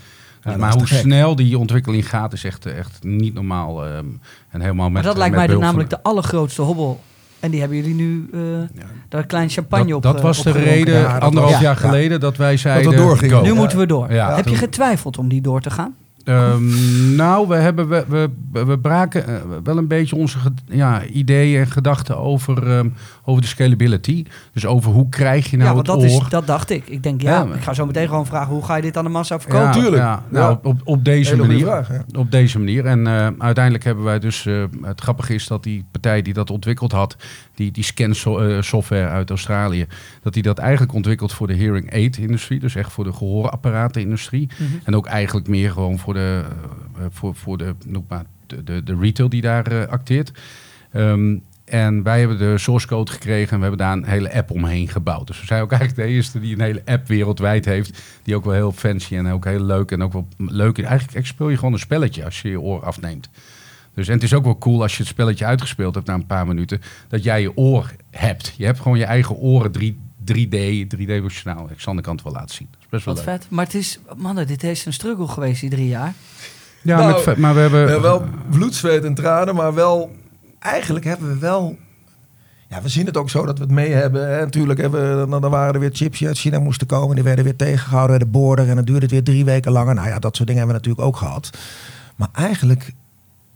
[0.43, 3.85] dat maar hoe snel die ontwikkeling gaat, is echt, echt niet normaal.
[3.85, 4.05] ehm,
[4.51, 7.01] en helemaal met, maar dat lijkt met mij de, namelijk de allergrootste hobbel.
[7.41, 8.69] En die hebben jullie nu eh Ja.
[9.09, 11.63] daar een klein champagne dat, op dat eh, was de reden, Ja, dat anderhalf jaar
[11.63, 11.75] ja.
[11.75, 12.97] geleden, dat wij zeiden...
[12.97, 13.37] doorgingen.
[13.37, 13.43] go.
[13.43, 13.55] Nu Ja.
[13.55, 14.13] moeten we door.
[14.13, 15.95] Ja, Heb je getwijfeld om die door te gaan?
[16.29, 18.05] Ehm, nou, we, hebben, we,
[18.53, 22.89] we, we braken eh, wel een beetje onze ja, ideeën en gedachten over, ehm,
[23.29, 24.25] over de scalability.
[24.53, 26.23] Dus over hoe krijg je nou ja, want het dat, oor...
[26.23, 26.89] is, dat dacht ik.
[26.89, 29.11] Ik denk, ja, ik ga zo meteen gewoon vragen, hoe ga je dit aan de
[29.11, 29.67] massa verkopen?
[29.67, 30.03] ja, tuurlijk.
[30.03, 30.51] Ja, nou, Ja.
[30.51, 31.65] Op, op, op deze Hele manier.
[31.65, 32.05] vraag, ja.
[32.19, 32.87] Op deze manier.
[32.87, 34.47] En eh, uiteindelijk hebben wij dus...
[34.47, 37.17] eh, het grappige is dat die partij die dat ontwikkeld had...
[37.55, 39.87] die, die scan so- eh, software uit Australië...
[40.23, 42.61] dat die dat eigenlijk ontwikkelt voor de hearing aid industrie.
[42.61, 44.49] Dus echt voor de gehoorapparatenindustrie.
[44.59, 44.71] Mhm.
[44.85, 46.45] En ook eigenlijk meer gewoon voor de,
[47.11, 50.33] voor, voor de, noem maar, de, de, de retail die daar acteert.
[50.93, 51.37] Ehm,
[51.69, 54.89] en wij hebben de source code gekregen en we hebben daar een hele app omheen
[54.89, 55.27] gebouwd.
[55.27, 57.99] Dus we zijn ook eigenlijk de eerste die een hele app wereldwijd heeft.
[58.23, 60.85] Die ook wel heel fancy en ook heel leuk en ook wel leuk is.
[60.85, 63.29] Eigenlijk speel je gewoon een spelletje als je je oor afneemt.
[63.95, 66.27] Dus, en het is ook wel cool als je het spelletje uitgespeeld hebt na een
[66.27, 68.55] paar minuten, dat jij je oor hebt.
[68.57, 69.99] Je hebt gewoon je eigen oren 3,
[70.33, 71.65] 3D, 3D-dimensionaal.
[71.65, 72.69] Alexander kan het wel laten zien.
[72.71, 73.35] Dat is best wel Wat leuk.
[73.35, 73.47] vet.
[73.51, 76.15] Maar het is, mannen, dit is een struggle geweest die drie jaar.
[76.83, 77.89] Ja, Nou, met, maar we hebben...
[77.89, 80.17] Ja, wel bloed, zweet en tranen, maar wel...
[80.59, 81.77] Eigenlijk hebben we wel...
[82.69, 84.29] Ja, we zien het ook zo dat we het mee hebben.
[84.29, 84.41] Hè.
[84.41, 87.15] Natuurlijk hebben we, dan, dan waren er weer chips die uit China moesten komen.
[87.15, 88.69] Die werden weer tegengehouden bij de border.
[88.69, 89.95] En dan duurde het weer drie weken langer.
[89.95, 91.51] Nou ja, dat soort dingen hebben we natuurlijk ook gehad.
[92.17, 92.93] Maar eigenlijk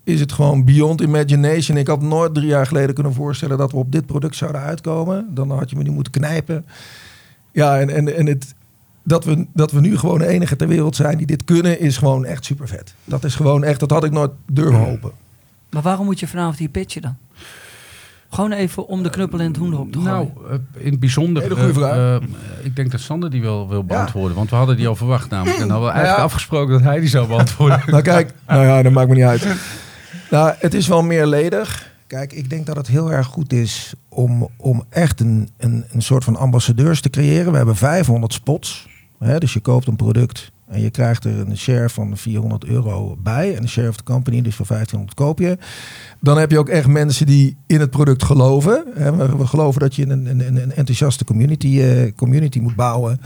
[0.05, 1.77] is het gewoon beyond imagination.
[1.77, 5.27] Ik had nooit drie jaar geleden kunnen voorstellen dat we op dit product zouden uitkomen.
[5.35, 6.65] Dan had je me nu moeten knijpen.
[7.53, 8.55] Ja, en, en, en het,
[9.03, 11.97] dat, we, dat we nu gewoon de enige ter wereld zijn die dit kunnen, is
[11.97, 12.95] gewoon echt super vet.
[13.05, 15.13] Dat is gewoon echt, dat had ik nooit durven hopen.
[15.73, 17.17] Maar waarom moet je vanavond hier pitchen dan?
[18.31, 20.13] Gewoon even om de knuppel in het hoenderhok te gooien.
[20.13, 21.43] Nou, eh, in het bijzonder.
[21.43, 22.21] Hele goede eh, vraag.
[22.21, 22.27] eh,
[22.65, 24.37] ik denk dat Sander die wel wil beantwoorden.
[24.37, 25.59] Want we hadden die al verwacht namelijk.
[25.59, 26.25] En hadden we eigenlijk ja.
[26.25, 27.83] afgesproken dat hij die zou beantwoorden.
[27.91, 29.47] Nou kijk, nou ja, dat maakt me niet uit.
[30.31, 31.93] Nou, het is wel meerledig.
[32.07, 36.03] Kijk, ik denk dat het heel erg goed is om, om echt een, een, een
[36.03, 37.51] soort van ambassadeurs te creëren.
[37.51, 38.89] We hebben 500 spots.
[39.19, 43.17] Hè, dus je koopt een product en je krijgt er een share van 400 euro
[43.23, 43.55] bij.
[43.57, 45.59] En een share of the company, dus voor 1500 koop je.
[46.21, 48.85] Dan heb je ook echt mensen die in het product geloven.
[49.39, 53.21] We, geloven dat je een, een, een, enthousiaste community, eh, community moet bouwen.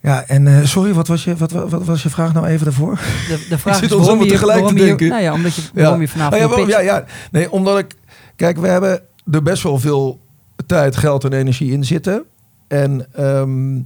[0.00, 2.64] Ja, en eh, sorry, wat was, je, wat, wat, wat was je vraag nou even
[2.64, 2.94] daarvoor?
[3.28, 5.08] De, de vraag zit is ons waarom allemaal je, tegelijk waarom te je, denken.
[5.08, 7.04] nou ja, omdat je, waarom je vanavond Oh ja, waarom- ja, ja.
[7.30, 7.94] Nee, omdat ik...
[8.36, 10.20] Kijk, we hebben er best wel veel
[10.66, 12.24] tijd, geld en energie in zitten.
[12.68, 13.80] En ehm,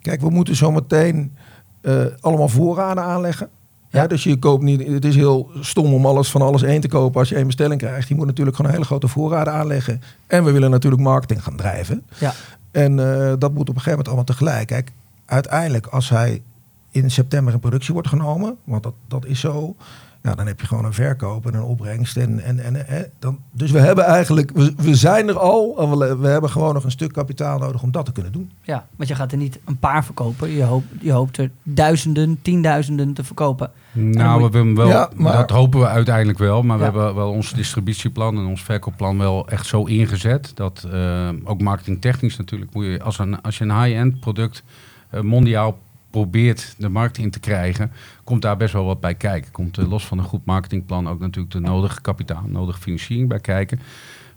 [0.00, 1.36] kijk, we moeten zometeen
[1.84, 3.48] eh allemaal voorraden aanleggen.
[3.90, 4.00] Ja.
[4.00, 4.06] Ja.
[4.06, 4.86] dus je koopt niet...
[4.86, 7.80] Het is heel stom om alles van alles één te kopen als je één bestelling
[7.80, 8.08] krijgt.
[8.08, 10.02] Je moet natuurlijk gewoon een hele grote voorraden aanleggen.
[10.26, 12.02] En we willen natuurlijk marketing gaan drijven.
[12.18, 12.34] Ja.
[12.70, 14.66] En eh, dat moet op een gegeven moment allemaal tegelijk.
[14.66, 14.92] Kijk,
[15.24, 16.42] uiteindelijk als hij
[16.90, 19.76] in september in productie wordt genomen, want dat, dat is zo.
[20.24, 22.16] Ja, dan heb je gewoon een verkoop en een opbrengst.
[22.16, 25.88] En, en, en, hè, dan, dus we hebben eigenlijk, we, we zijn er al.
[25.98, 28.50] We, we hebben gewoon nog een stuk kapitaal nodig om dat te kunnen doen.
[28.62, 30.50] Ja, want je gaat er niet een paar verkopen.
[30.50, 33.70] Je hoopt, je hoopt er duizenden, tienduizenden te verkopen.
[33.92, 36.62] Nou, we hebben wel, Ja, maar- dat hopen we uiteindelijk wel.
[36.62, 40.52] Maar we hebben wel ons distributieplan en ons verkoopplan wel echt zo ingezet.
[40.54, 44.62] Dat eh, ook marketingtechnisch natuurlijk, moet je, als, een, als je een high-end product
[45.10, 45.78] eh, mondiaal
[46.14, 47.90] probeert de markt in te krijgen,
[48.24, 49.52] komt daar best wel wat bij kijken.
[49.52, 53.40] Komt eh, los van een goed marketingplan ook natuurlijk de nodige kapitaal, nodige financiering bij
[53.40, 53.80] kijken.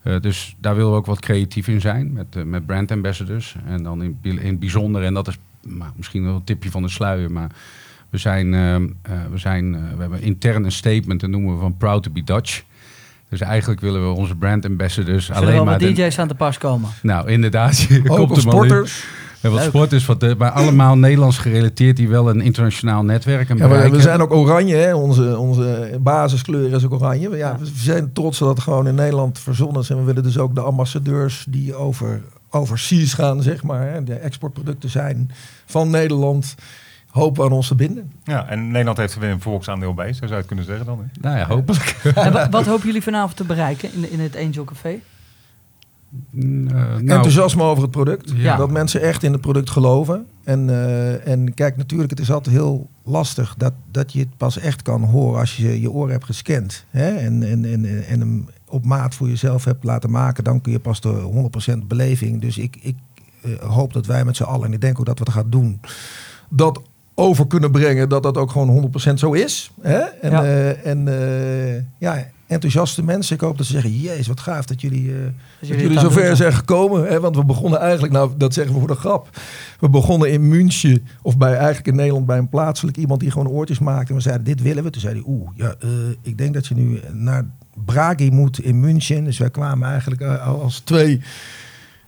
[0.08, 3.56] Eh, dus daar willen we ook wat creatief in zijn met, eh, met brand ambassadors.
[3.66, 6.90] En dan in, het bijzonder, en dat is nou, misschien wel een tipje van de
[6.90, 7.50] sluier, maar
[8.10, 11.78] we, zijn, ehm, eh, we, zijn, we hebben intern een statement, dat noemen we van
[11.78, 12.64] Proud to be Dutch.
[13.30, 15.80] Dus eigenlijk willen we onze brand ambassadors Zullen alleen maar...
[15.80, 16.90] de- DJ's aan te pas komen?
[17.02, 17.88] nou, inderdaad.
[18.08, 19.06] Ook komt er maar sporters.
[19.42, 19.70] En wat Leuk.
[19.70, 23.68] sport is, wat, eh, maar allemaal Nederlands gerelateerd die wel een internationaal netwerk en Ja,
[23.68, 24.38] we, zijn hebben.
[24.38, 24.94] ook oranje, hè?
[24.96, 27.30] Onze, onze basiskleur is ook oranje.
[27.30, 27.58] Ja, Ja.
[27.60, 29.90] We zijn trots dat het gewoon in Nederland verzonnen is.
[29.90, 33.92] En we willen dus ook de ambassadeurs die over, overseas gaan, zeg maar.
[33.92, 34.04] Hè?
[34.04, 35.32] De exportproducten zijn
[35.66, 36.56] van Nederland.
[37.10, 38.12] Hopen aan ons te binden.
[38.24, 40.86] Ja, en Nederland heeft er weer een volksaandeel bij, zo zou je het kunnen zeggen
[40.86, 40.98] dan.
[41.00, 41.20] Hè?
[41.22, 41.96] Nou ja, hopelijk.
[42.16, 45.00] En wa- wat hopen jullie vanavond te bereiken in, in het Angel Café?
[46.32, 48.32] Nou, Enthousiasme over het product.
[48.36, 48.56] Ja.
[48.58, 50.26] Dat mensen echt in het product geloven.
[50.44, 54.58] En, eh, en kijk, natuurlijk, het is altijd heel lastig dat, dat je het pas
[54.60, 56.86] echt kan horen als je je oren hebt gescand.
[56.90, 57.10] Hè?
[57.16, 60.44] En, en, en, en hem op maat voor jezelf hebt laten maken.
[60.44, 62.42] Dan kun je pas de 100% beleving.
[62.42, 62.96] Dus ik, ik
[63.42, 65.50] eh, hoop dat wij met z'n allen, en ik denk ook dat we het gaan
[65.50, 65.80] doen,
[66.50, 66.82] dat
[67.14, 69.72] over kunnen brengen dat dat ook gewoon 100% zo is.
[69.82, 69.98] Hè?
[70.00, 70.44] En, Ja.
[70.44, 71.06] eh, en
[72.00, 73.36] ja, enthousiaste mensen.
[73.36, 75.12] Ik hoop dat ze zeggen, jezus, wat gaaf dat jullie...
[75.12, 75.18] eh,
[75.60, 77.08] dat jullie zover zijn gekomen.
[77.08, 77.20] Hè?
[77.20, 79.30] Want we begonnen eigenlijk, nou dat zeggen we voor de grap.
[79.80, 83.48] We begonnen in München, of bij eigenlijk in Nederland bij een plaatselijk iemand die gewoon
[83.48, 84.10] oortjes maakte.
[84.10, 84.90] En we zeiden, dit willen we.
[84.90, 85.90] Toen zei hij, oeh, ja, eh,
[86.22, 87.46] ik denk dat je nu naar
[87.86, 89.24] Bragi moet in München.
[89.24, 91.22] Dus wij kwamen eigenlijk eh, als twee,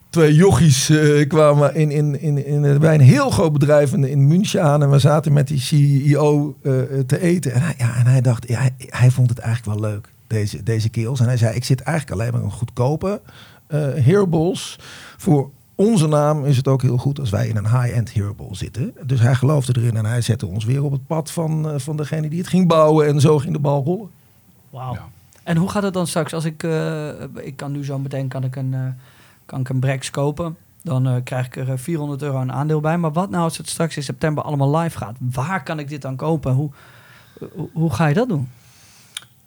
[0.09, 0.91] twee jochies
[1.27, 4.83] kwamen in, in, in, in, bij een heel groot bedrijf in, in München aan.
[4.83, 6.55] En we zaten met die CEO
[7.05, 7.53] te eten.
[7.53, 10.63] En hij, ja, en hij dacht, ja, hij, hij vond het eigenlijk wel leuk, deze,
[10.63, 11.19] deze keels.
[11.19, 13.21] En hij zei, ik zit eigenlijk alleen maar een goedkope
[13.67, 14.79] eh hearables.
[15.17, 18.93] Voor onze naam is het ook heel goed als wij in een high-end hearable zitten.
[19.05, 21.97] Dus hij geloofde erin en hij zette ons weer op het pad van, eh, van
[21.97, 23.07] degene die het ging bouwen.
[23.07, 24.09] En zo ging de bal rollen.
[24.69, 24.93] Wauw.
[24.93, 25.07] Ja.
[25.43, 26.63] En hoe gaat het dan straks als ik...
[26.63, 28.75] eh, ik kan nu zo meteen kan ik een,
[29.45, 30.57] kan ik een Brex kopen.
[30.81, 32.97] Dan eh, krijg ik er eh, 400 euro een aandeel bij.
[32.97, 35.15] Maar wat nou als het straks in september allemaal live gaat?
[35.19, 36.53] Waar kan ik dit dan kopen?
[36.53, 36.69] Hoe,
[37.53, 38.49] hoe, hoe ga je dat doen?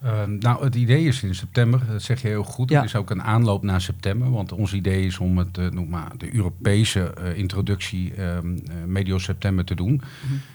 [0.03, 2.71] Eh, nou, het idee is in september, dat zeg je heel goed.
[2.71, 2.77] Ja.
[2.77, 4.31] Het is ook een aanloop naar september.
[4.31, 8.75] Want ons idee is om het, eh, noem maar, de Europese eh, introductie ehm, eh,
[8.87, 10.03] medio september te doen.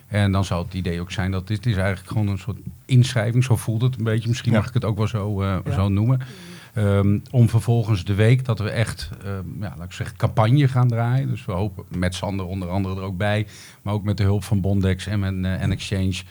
[0.07, 3.43] En dan zou het idee ook zijn dat dit is eigenlijk gewoon een soort inschrijving.
[3.43, 4.27] Zo voelt het een beetje.
[4.29, 4.57] Misschien Ja.
[4.57, 5.61] mag ik het ook wel zo, Ja.
[5.71, 6.19] zo noemen.
[6.73, 10.87] Ehm, om vervolgens de week dat we echt, ehm, ja, laat ik zeggen, campagne gaan
[10.87, 11.29] draaien.
[11.29, 13.47] Dus we hopen met Sander onder andere er ook bij.
[13.81, 16.21] Maar ook met de hulp van Bondex en, en Exchange.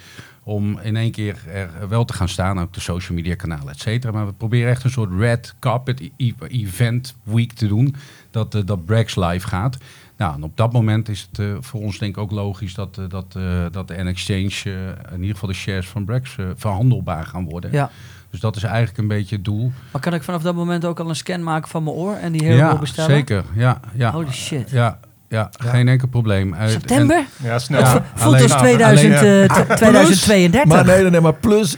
[0.49, 2.61] Om in één keer er wel te gaan staan.
[2.61, 4.13] Ook de social media kanalen, et cetera.
[4.13, 7.95] Maar we proberen echt een soort red carpet e- event week te doen.
[8.31, 9.77] Dat, eh, dat Brax live gaat.
[10.17, 12.99] Nou, en op dat moment is het eh, voor ons denk ik ook logisch dat,
[12.99, 13.33] eh, dat,
[13.73, 17.73] dat de N-Exchange, in ieder geval de shares van Brax, verhandelbaar gaan worden.
[17.73, 17.91] Ja.
[18.31, 19.73] Dus dat is eigenlijk een beetje het doel.
[19.93, 22.33] Maar kan ik vanaf dat moment ook al een scan maken van mijn oor en
[22.33, 23.17] die herbal ja, bestellen?
[23.17, 23.45] zeker.
[23.55, 24.13] Ja, ja.
[24.13, 24.71] Holy shit.
[24.71, 26.55] Ja, ja, geen enkel probleem.
[26.55, 27.25] Eh, September?
[27.43, 27.81] Ja, snel.
[27.81, 28.05] Ja.
[28.15, 30.65] Voelt alleen- als nou, 2000, alleen, eh, t- 2032.
[30.65, 31.77] Maar nee, nee, nee, maar plus,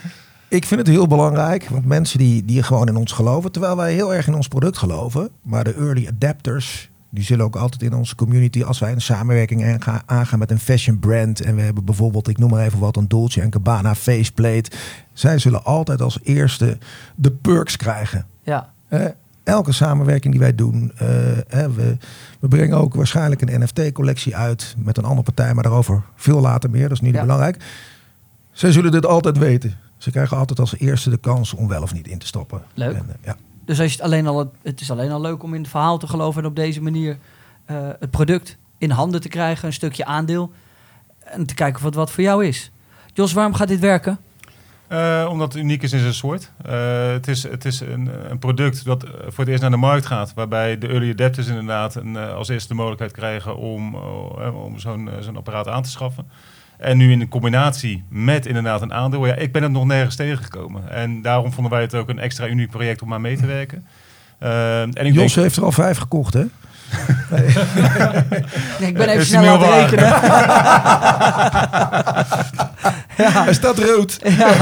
[0.48, 1.68] ik vind het heel belangrijk.
[1.68, 4.78] Want mensen die, die gewoon in ons geloven, terwijl wij heel erg in ons product
[4.78, 5.30] geloven.
[5.42, 9.64] Maar de early adapters, die zullen ook altijd in onze community, als wij een samenwerking
[9.64, 11.40] aangaan, aangaan met een fashion brand.
[11.40, 14.70] En we hebben bijvoorbeeld, ik noem maar even wat, een Dolce Gabbana faceplate.
[15.12, 16.78] Zij zullen altijd als eerste
[17.14, 18.26] de perks krijgen.
[18.42, 18.70] Ja.
[18.88, 19.04] Eh,
[19.48, 20.92] elke samenwerking die wij doen.
[20.96, 21.08] eh,
[21.48, 21.96] hè, we,
[22.40, 26.70] we brengen ook waarschijnlijk een NFT-collectie uit met een andere partij, maar daarover veel later
[26.70, 26.82] meer.
[26.82, 27.20] Dat is niet Ja.
[27.20, 27.64] belangrijk.
[28.52, 29.76] Zij zullen dit altijd weten.
[29.96, 32.62] Ze krijgen altijd als eerste de kans om wel of niet in te stappen.
[32.74, 32.94] Leuk.
[32.96, 33.36] En, eh, ja.
[33.64, 35.98] Dus als je het, alleen al, het is alleen al leuk om in het verhaal
[35.98, 37.18] te geloven en op deze manier
[37.64, 40.52] eh, het product in handen te krijgen, een stukje aandeel
[41.18, 42.70] en te kijken of het wat voor jou is.
[43.12, 44.18] Jos, waarom gaat dit werken?
[44.88, 46.52] Eh, omdat het uniek is in zijn soort.
[46.64, 49.76] Eh, het is, het is een, een product dat eh, voor het eerst naar de
[49.76, 50.32] markt gaat.
[50.34, 55.10] Waarbij de early adapters inderdaad een, als eerste de mogelijkheid krijgen om, eh, om zo'n
[55.20, 56.28] zo'n apparaat aan te schaffen.
[56.76, 59.26] En nu in de combinatie met inderdaad een aandeel.
[59.26, 60.90] Ja, ik ben het nog nergens tegengekomen.
[60.90, 63.86] En daarom vonden wij het ook een extra uniek project om aan mee te werken.
[64.38, 66.44] En ik Jos denk, heeft er al vijf gekocht, hè?
[68.80, 70.08] Nee, ik ben even Is snel aan het rekenen.
[73.44, 74.18] Hij staat rood.
[74.38, 74.52] Ja.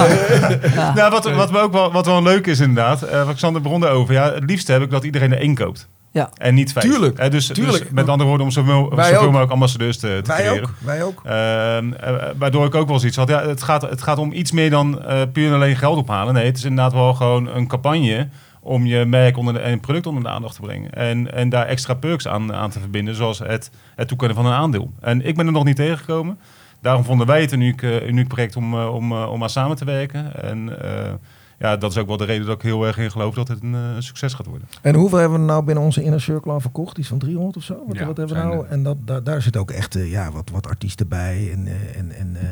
[0.75, 0.93] Ja.
[0.95, 3.85] Nou, wat, wat, me ook wel, wat wel leuk is inderdaad, eh wat Xander begon
[3.87, 4.15] over.
[4.15, 5.89] Ja, het liefste heb ik dat iedereen er één koopt.
[6.11, 6.29] Ja.
[6.37, 6.85] En niet vijf.
[6.85, 7.83] Tuurlijk, Eh, dus, tuurlijk.
[7.83, 9.25] dus met andere woorden, om zoveel, zoveel ook.
[9.27, 10.63] mogelijk ambassadeurs te, te Wij creëren.
[10.63, 10.71] ook.
[10.79, 11.21] Wij ook.
[11.25, 13.29] Ehm, eh, waardoor ik ook wel zoiets had.
[13.29, 16.35] Ja, het, gaat, het gaat om iets meer dan eh, puur en alleen geld ophalen.
[16.35, 18.29] Nee, het is inderdaad wel gewoon een campagne
[18.67, 20.93] om je merk onder de, en product onder de aandacht te brengen.
[20.93, 24.53] En, en daar extra perks aan, aan te verbinden, zoals het, het toekennen van een
[24.53, 24.93] aandeel.
[25.01, 26.39] En ik ben er nog niet tegengekomen.
[26.81, 29.51] Daarom vonden wij het een uniek, eh, uniek project om, eh, om, eh, om aan
[29.51, 30.43] samen te werken.
[30.43, 31.13] En eh,
[31.59, 33.63] ja, dat is ook wel de reden dat ik heel erg in geloof dat het
[33.63, 34.69] een succes gaat worden.
[34.83, 36.99] En hoeveel hebben we nou binnen onze inner circle aan verkocht?
[36.99, 37.85] Iets van 300 of zo?
[37.87, 38.67] Wat, Ja, wat hebben we nou?
[38.69, 41.51] En dat, daar, daar zit ook echt ja, wat, wat artiesten bij.
[41.53, 42.49] En, en, en eh,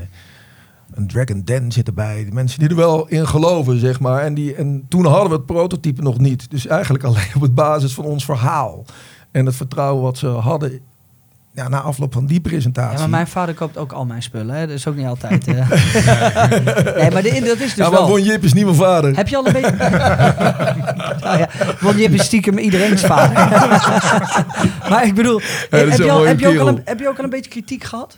[0.90, 2.24] een Dragon Den zit erbij.
[2.24, 4.22] Die mensen die er wel in geloven, zeg maar.
[4.22, 6.50] En, die, en toen hadden we het prototype nog niet.
[6.50, 8.84] Dus eigenlijk alleen op het basis van ons verhaal.
[9.30, 10.80] En het vertrouwen wat ze hadden
[11.54, 12.94] ja, na afloop van die presentatie.
[12.94, 14.54] Ja, maar mijn vader koopt ook al mijn spullen.
[14.54, 14.66] Hè?
[14.66, 15.46] Dat is ook niet altijd.
[15.46, 15.56] nee,
[17.10, 18.18] maar de, dat is dus ja, maar wel.
[18.18, 19.16] Jip is niet mijn vader.
[19.16, 19.76] Heb je al een beetje...
[21.24, 21.48] nou ja,
[21.80, 23.34] hebt een stiekem iedereen's vader.
[24.90, 26.68] maar ik bedoel, dat is heb, je een al, mooie heb, je ook al kerel.
[26.68, 28.16] een, heb je ook al een beetje kritiek gehad?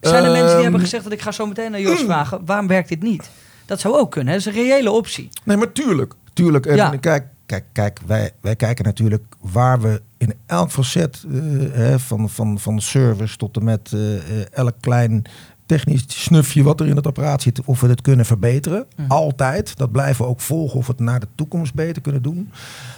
[0.00, 2.40] Zijn er mensen die Ehm, hebben gezegd dat ik ga zo meteen naar Jos vragen,
[2.44, 3.30] waarom werkt dit niet?
[3.66, 4.38] Dat zou ook kunnen, hè?
[4.38, 5.28] dat is een reële optie.
[5.44, 6.12] Nee, maar tuurlijk.
[6.32, 6.66] tuurlijk.
[6.66, 6.90] En Ja.
[7.00, 11.40] kijk, kijk, kijk wij, wij kijken natuurlijk waar we in elk facet eh,
[11.72, 15.24] hè, van, van, van service tot en met eh, eh, elk klein
[15.68, 18.86] technisch snufje wat er in het apparaat zit, of we het kunnen verbeteren.
[18.96, 19.10] Mhm.
[19.10, 19.76] Altijd.
[19.76, 22.50] Dat blijven we ook volgen of we het naar de toekomst beter kunnen doen.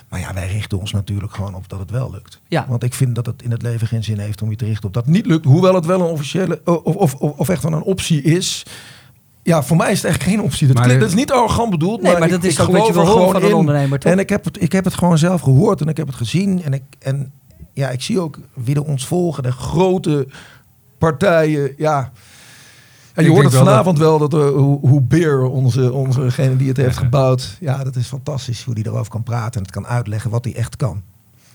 [0.09, 2.41] Maar ja, wij richten ons natuurlijk gewoon op dat het wel lukt.
[2.49, 2.67] Ja.
[2.69, 4.87] Want ik vind dat het in het leven geen zin heeft om je te richten
[4.87, 5.45] op dat het niet lukt.
[5.45, 8.67] Hoewel het wel een officiële, of, of, of, of echt wel een optie is.
[9.43, 10.67] Ja, voor mij is het echt geen optie.
[10.67, 12.03] Dat, Maar klinkt, de- dat is niet arrogant bedoeld.
[12.03, 13.59] Nee, maar ik- dat is ik ook wat je geloof wil horen van gewoon een
[13.59, 14.13] ondernemer, toch?
[14.13, 16.63] En ik heb, het, ik heb het gewoon zelf gehoord en ik heb het gezien.
[16.63, 17.33] En, ik, en
[17.73, 19.43] ja, ik zie ook wie er ons volgen.
[19.43, 20.27] De grote
[20.99, 21.73] partijen.
[21.77, 22.13] Ja.
[23.15, 26.69] En je hoort het wel vanavond wel dat er, hoe, hoe Beer, onze, onzegene die
[26.69, 27.57] het heeft gebouwd.
[27.61, 29.55] Ja, dat is fantastisch hoe die erover kan praten.
[29.55, 31.03] En het kan uitleggen wat hij echt kan.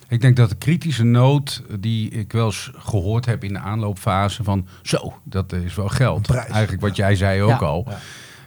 [0.08, 4.44] Ik denk dat de kritische noot die ik wel eens gehoord heb in de aanloopfase
[4.44, 6.22] van zo, dat is wel geld.
[6.22, 6.50] prijs.
[6.50, 7.58] Eigenlijk wat jij zei ook Ja.
[7.58, 7.86] al.
[7.90, 7.98] Ja.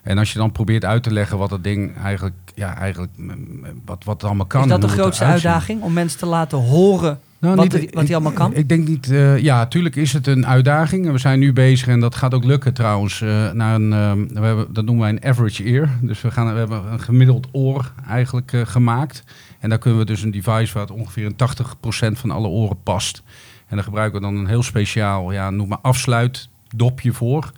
[0.03, 3.65] En als je dan probeert uit te leggen wat dat ding eigenlijk, ja, eigenlijk mm,
[3.85, 4.63] wat, wat het allemaal kan.
[4.63, 5.83] is dat de grootste uitdaging?
[5.83, 8.55] Om mensen te laten horen Nou, wat, niet- er- wat hij allemaal kan?
[8.55, 11.07] Ik denk niet, eh, ja, tuurlijk is het een uitdaging.
[11.07, 13.21] En we zijn nu bezig en dat gaat ook lukken trouwens.
[13.21, 15.89] eh, naar een, eh, we hebben, dat noemen wij een average ear.
[16.03, 19.25] Dus we, gaan, we hebben een gemiddeld oor eigenlijk eh, gemaakt.
[19.59, 22.83] En daar kunnen we dus een device waar het ongeveer een 80% van alle oren
[22.83, 23.23] past.
[23.67, 27.53] En daar gebruiken we dan een heel speciaal, ja, noem maar afsluitdopje voor.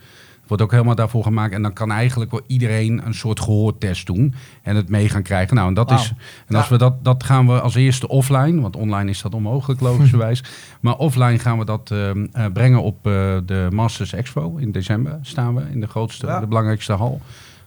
[0.50, 1.52] Wordt ook helemaal daarvoor gemaakt.
[1.54, 4.34] En dan kan eigenlijk wel iedereen een soort gehoortest doen.
[4.62, 5.54] En het mee gaan krijgen.
[5.56, 6.12] Nou, en dat is.
[6.46, 8.60] En als we dat, dat gaan we als eerste offline.
[8.60, 10.42] Want online is dat onmogelijk, logischerwijs.
[10.80, 13.12] maar offline gaan we dat ehm, eh, brengen op eh,
[13.46, 14.56] de Masters Expo.
[14.56, 16.40] In december staan we in de grootste, Ja.
[16.40, 17.20] de belangrijkste hal.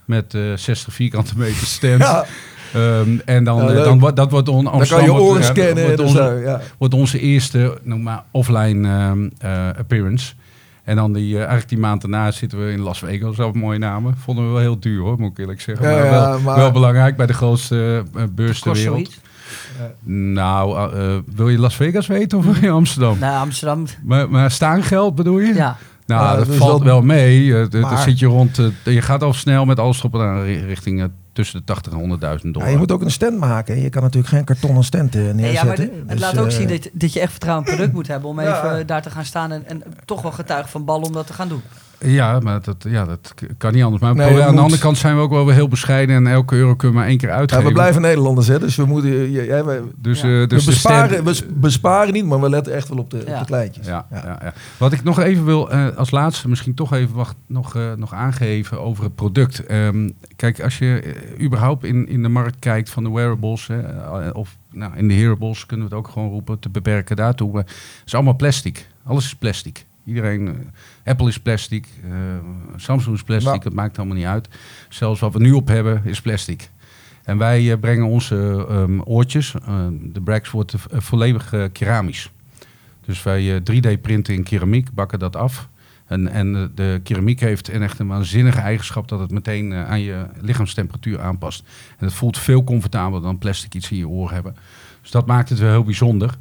[0.04, 1.98] Met eh 60 vierkante meter stand.
[1.98, 2.24] Ja,
[2.74, 5.84] Ehm, en dan, Ja, dan, wordt- dat wordt on, dan kan je wordt, oren scannen.
[5.84, 6.60] wordt onze- ja.
[6.78, 10.34] wordt onze eerste noem maar, offline ehm, eh, appearance.
[10.84, 13.36] En dan die, eh, eigenlijk die maand daarna zitten we in Las Vegas.
[13.36, 14.16] Zelf mooie namen.
[14.16, 15.90] Vonden we wel heel duur hoor, moet ik eerlijk zeggen.
[15.90, 18.94] Ja, maar, ja, wel, maar- wel belangrijk bij de grootste eh, beurs ter wereld.
[18.94, 19.20] zoiets?
[20.04, 23.18] Nou, eh, eh, wil je Las Vegas weten of wil je Amsterdam?
[23.18, 25.54] Nou, Amsterdam, Maar, maar staangeld bedoel je?
[25.54, 25.76] ja.
[26.06, 27.58] Nou, Ja, dat dus valt dat- wel mee.
[27.58, 30.20] Eh, Dan Maar- zit je rond, eh, je gaat al snel met alles erop en
[30.20, 32.70] aan ri- richting eh, tussen de 80 en 100.000 Ja, dollar.
[32.70, 33.80] je moet ook een stand maken.
[33.80, 35.52] Je kan natuurlijk geen kartonnen stand eh, neerzetten.
[35.52, 37.78] Ja, maar het Dus, laat ook eh, zien dat, dat je echt vertrouwen in het
[37.80, 38.64] product moet hebben om Ja.
[38.74, 41.32] even daar te gaan staan en, en toch wel getuige van bal om dat te
[41.32, 41.62] gaan doen.
[42.00, 44.02] Ja, maar dat, ja, dat kan niet anders.
[44.02, 46.56] Maar Nee, aan de andere kant zijn we ook wel weer heel bescheiden en elke
[46.56, 47.64] euro kunnen we maar één keer Ja, uitgeven.
[47.66, 49.30] we blijven Nederlanders, hè, dus we moeten.
[49.30, 50.40] Ja, ja, we, Dus, Ja.
[50.42, 53.32] eh, dus besparen, we besparen niet, maar we letten echt wel op de, Ja.
[53.32, 53.86] op de kleintjes.
[53.86, 54.22] Ja, ja.
[54.24, 54.38] Ja.
[54.42, 57.92] Ja, Wat ik nog even wil, eh, als laatste misschien toch even wacht, nog, eh,
[57.96, 59.66] nog aangeven over het product.
[59.66, 61.00] Ehm, kijk, als je
[61.36, 65.08] eh, überhaupt in, in de markt kijkt van de wearables, hè, eh, of nou, in
[65.08, 67.56] de hearables kunnen we het ook gewoon roepen, te beperken daartoe.
[67.56, 67.70] Het
[68.06, 68.88] is allemaal plastic.
[69.06, 69.84] Alles is plastic.
[70.04, 70.54] Iedereen, eh,
[71.04, 72.10] Apple is plastic, eh,
[72.76, 73.64] Samsung is plastic, Nou.
[73.64, 74.48] het maakt allemaal niet uit.
[74.88, 76.70] Zelfs wat we nu op hebben is plastic.
[77.24, 79.54] En wij eh, brengen onze ehm, oortjes,
[80.02, 82.30] de Brax wordt volledig keramisch.
[83.04, 85.68] Dus wij eh, 3D-printen in keramiek, bakken dat af.
[86.06, 90.26] En, en de keramiek heeft een echt een waanzinnige eigenschap dat het meteen aan je
[90.40, 91.64] lichaamstemperatuur aanpast.
[91.98, 94.56] En het voelt veel comfortabeler dan plastic iets in je oor hebben.
[95.02, 96.36] Dus dat maakt het wel heel bijzonder.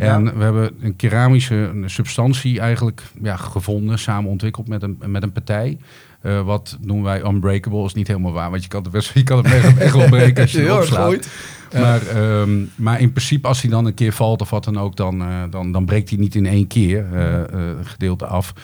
[0.00, 5.32] En we hebben een keramische substantie eigenlijk ja, gevonden, samen ontwikkeld met een, met een
[5.32, 5.78] partij.
[6.20, 9.22] Eh, wat noemen wij unbreakable, is niet helemaal waar, want je kan het, best, je
[9.22, 11.06] kan het echt, echt wel breken als je Heel erop hard slaat.
[11.06, 11.28] gooit.
[11.70, 11.80] Ja.
[11.80, 14.96] Maar, ehm, maar in principe, als hij dan een keer valt of wat dan ook,
[14.96, 17.42] dan, eh, dan, dan breekt hij niet in één keer eh,
[17.82, 18.54] gedeelte af.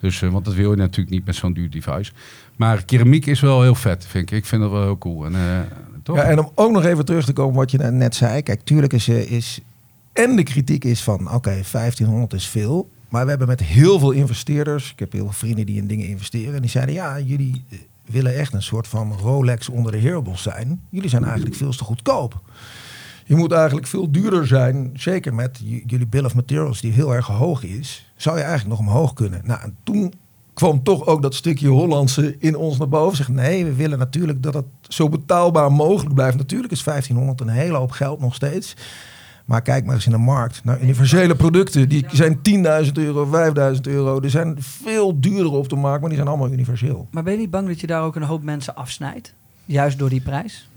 [0.00, 2.12] Dus want dat wil je natuurlijk niet met zo'n duur device.
[2.56, 4.36] Maar keramiek is wel heel vet, vind ik.
[4.38, 5.24] Ik vind dat wel heel cool.
[5.26, 5.34] En,
[6.02, 6.16] toch?
[6.16, 8.42] Ja, en om ook nog even terug te komen wat je net zei.
[8.42, 9.60] Kijk, tuurlijk is, is
[10.16, 12.90] en de kritiek is van, oké, 1500 is veel.
[13.08, 16.06] Maar we hebben met heel veel investeerders, ik heb heel veel vrienden die in dingen
[16.06, 16.54] investeren.
[16.54, 20.42] En die zeiden, ja, jullie eh, willen echt een soort van Rolex onder de hearables
[20.42, 20.80] zijn.
[20.90, 22.40] Jullie zijn eigenlijk veel te goedkoop.
[23.24, 27.26] Je moet eigenlijk veel duurder zijn, zeker met jullie bill of materials die heel erg
[27.26, 28.12] hoog is.
[28.16, 29.40] Zou je eigenlijk nog omhoog kunnen?
[29.44, 30.12] Nou, en toen
[30.54, 33.16] kwam toch ook dat stukje Hollandse in ons naar boven.
[33.16, 36.36] Zeg, nee, we willen natuurlijk dat het zo betaalbaar mogelijk blijft.
[36.36, 38.76] Natuurlijk is 1500 een hele hoop geld nog steeds.
[39.46, 40.60] Maar kijk maar eens in de markt.
[40.64, 42.38] Nou, universele producten, die zijn
[42.86, 43.26] 10.000 euro,
[43.74, 44.20] 5.000 euro.
[44.20, 47.08] Die zijn veel duurder op te maken, maar die zijn allemaal universeel.
[47.10, 49.34] Maar ben je niet bang dat je daar ook een hoop mensen afsnijdt?
[49.64, 50.68] Juist door die prijs?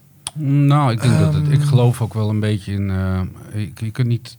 [0.43, 1.67] Nou, ik denk dat het, ik Ehm.
[1.67, 2.89] geloof ook wel een beetje in.
[2.89, 3.21] eh,
[3.53, 4.37] je, je kunt niet.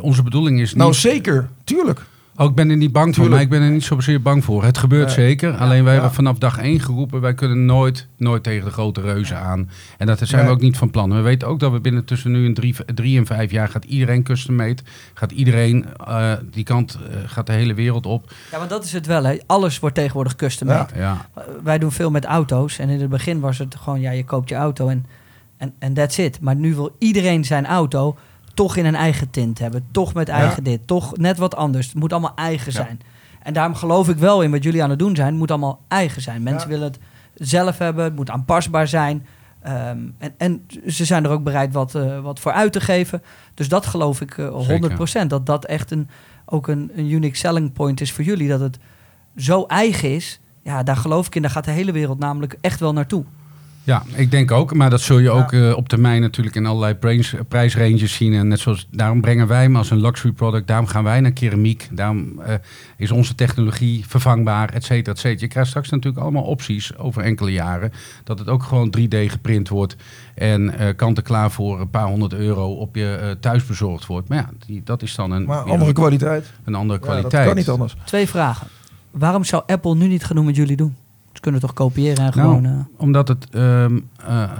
[0.00, 0.78] Onze bedoeling is niet.
[0.78, 2.06] Nou, zeker, tuurlijk.
[2.40, 4.64] Oh, ik ben er niet bang voor, maar ik ben er niet zozeer bang voor.
[4.64, 5.14] Het gebeurt Nee.
[5.14, 5.56] zeker.
[5.56, 5.98] Alleen wij Ja.
[6.00, 9.70] hebben vanaf dag één geroepen, wij kunnen nooit, nooit tegen de grote reuzen aan.
[9.98, 11.10] En dat zijn we ook niet van plan.
[11.14, 13.84] We weten ook dat we binnen tussen nu en drie, drie en vijf jaar gaat
[13.84, 14.82] iedereen custom made.
[15.14, 18.32] Gaat iedereen, eh, die kant eh, gaat de hele wereld op.
[18.50, 19.24] Ja, want dat is het wel.
[19.24, 19.36] Hè.
[19.46, 20.94] Alles wordt tegenwoordig custom made.
[20.96, 22.78] Ja, Uh, Wij doen veel met auto's.
[22.78, 25.06] En in het begin was het gewoon, ja, je koopt je auto en
[25.56, 26.40] en en that's it.
[26.40, 28.16] Maar nu wil iedereen zijn auto
[28.60, 29.86] toch in een eigen tint hebben.
[29.90, 30.86] Toch met eigen dit.
[30.86, 31.86] Toch net wat anders.
[31.86, 33.00] Het moet allemaal eigen zijn.
[33.42, 35.28] En daarom geloof ik wel in wat jullie aan het doen zijn.
[35.28, 36.42] Het moet allemaal eigen zijn.
[36.42, 36.98] Mensen willen het
[37.34, 38.04] zelf hebben.
[38.04, 39.26] Het moet aanpasbaar zijn.
[39.62, 43.22] Ehm, en, en ze zijn er ook bereid wat, eh, wat voor uit te geven.
[43.54, 45.30] Dus dat geloof ik eh 100%.
[45.30, 46.08] Dat dat echt een,
[46.44, 48.48] ook een, een unique selling point is voor jullie.
[48.48, 48.78] Dat het
[49.36, 50.40] zo eigen is.
[50.62, 51.42] Ja, daar geloof ik in.
[51.42, 53.24] Daar gaat de hele wereld namelijk echt wel naartoe.
[53.82, 54.74] Ja, ik denk ook.
[54.74, 58.34] Maar dat zul je ook eh, op termijn natuurlijk in allerlei prijs, prijsranges zien.
[58.34, 60.66] En net zoals, daarom brengen wij hem als een luxury product.
[60.66, 61.88] Daarom gaan wij naar keramiek.
[61.92, 62.54] Daarom eh,
[62.96, 65.40] is onze technologie vervangbaar, et cetera, et cetera.
[65.40, 67.92] Je krijgt straks natuurlijk allemaal opties over enkele jaren.
[68.24, 69.96] Dat het ook gewoon 3D geprint wordt.
[70.34, 74.06] En eh kant en klaar voor een paar honderd euro op je eh, thuis bezorgd
[74.06, 74.28] wordt.
[74.28, 76.46] Maar ja, die, dat is dan een, Maar andere een, kwaliteit.
[76.64, 77.32] een andere Ja, kwaliteit.
[77.32, 77.96] dat kan niet anders.
[78.04, 78.66] Twee vragen.
[79.10, 80.96] Waarom zou Apple nu niet gaan doen wat jullie doen?
[81.40, 82.64] Ze kunnen toch kopiëren en Nou, gewoon...
[82.64, 84.50] eh, Omdat het, ehm, eh,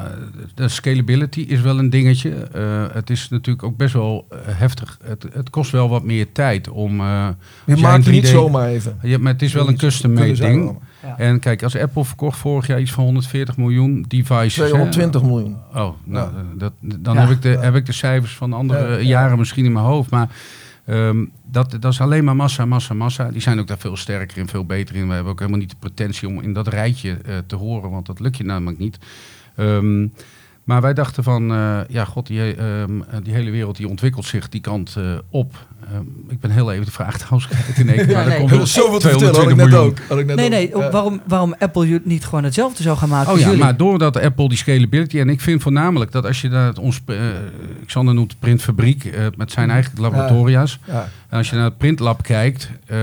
[0.55, 2.31] de scalability is wel een dingetje.
[2.31, 4.99] Eh, het is natuurlijk ook best wel heftig.
[5.05, 7.01] Het, het kost wel wat meer tijd om...
[7.01, 7.29] eh,
[7.67, 8.99] Je maakt het niet 3D zomaar even.
[9.03, 10.65] ja, maar het is wel een custom made Kunnen zij ding.
[10.65, 10.81] wel.
[11.03, 11.19] ja.
[11.19, 14.57] En kijk, als Apple verkocht vorig jaar iets van 140 miljoen devices.
[14.57, 14.65] hè?
[14.67, 15.57] 220 miljoen.
[15.75, 16.31] Oh, nou, Ja.
[16.57, 17.21] dat, dan Ja.
[17.21, 19.01] heb, ik de, heb ik de cijfers van andere Ja, ja.
[19.01, 20.11] jaren misschien in mijn hoofd.
[20.11, 20.29] Maar
[20.85, 23.31] ehm, dat, dat is alleen maar massa, massa, massa.
[23.31, 25.09] Die zijn ook daar veel sterker in, veel beter in.
[25.09, 28.07] We hebben ook helemaal niet de potentie om in dat rijtje eh, te horen, want
[28.07, 28.99] dat lukt je namelijk niet.
[29.57, 30.07] Ehm,
[30.65, 34.49] maar wij dachten van, eh, ja god, die, ehm, die hele wereld die ontwikkelt zich
[34.49, 35.67] die kant eh, op.
[35.93, 38.11] Ehm, ik ben heel even de vraag trouwens kwijt in één keer.
[38.11, 38.49] Ja, nee.
[38.49, 39.87] Er zoveel te vertellen, had ik 220 net miljoen.
[39.89, 39.99] ook.
[40.09, 40.53] Had ik net Nee, ook.
[40.53, 40.85] nee.
[40.85, 40.91] Ja.
[40.91, 43.61] Waarom, waarom Apple niet gewoon hetzelfde zou gaan maken Oh ja, jullie?
[43.61, 45.19] maar doordat Apple die scalability...
[45.19, 47.01] En ik vind voornamelijk dat als je naar het, ons...
[47.07, 47.17] eh
[47.87, 50.79] Xander noemt de printfabriek eh, met zijn eigen laboratoria's.
[50.87, 51.09] Ja.
[51.29, 52.97] En als je naar het printlab kijkt, eh,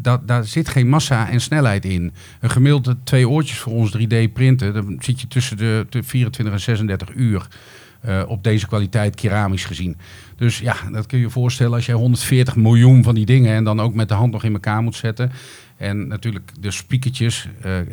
[0.00, 2.12] dat, daar zit geen massa en snelheid in.
[2.40, 6.54] Een gemiddelde twee oortjes voor ons 3D printen, dan zit je tussen de, de 24
[6.54, 7.46] en 36 uur
[8.00, 9.96] eh, op deze kwaliteit keramisch gezien.
[10.38, 13.64] Dus ja, dat kun je je voorstellen als jij 140 miljoen van die dingen en
[13.64, 15.30] dan ook met de hand nog in elkaar moet zetten.
[15.76, 17.48] En natuurlijk de spiekertjes.
[17.62, 17.86] eh, eh,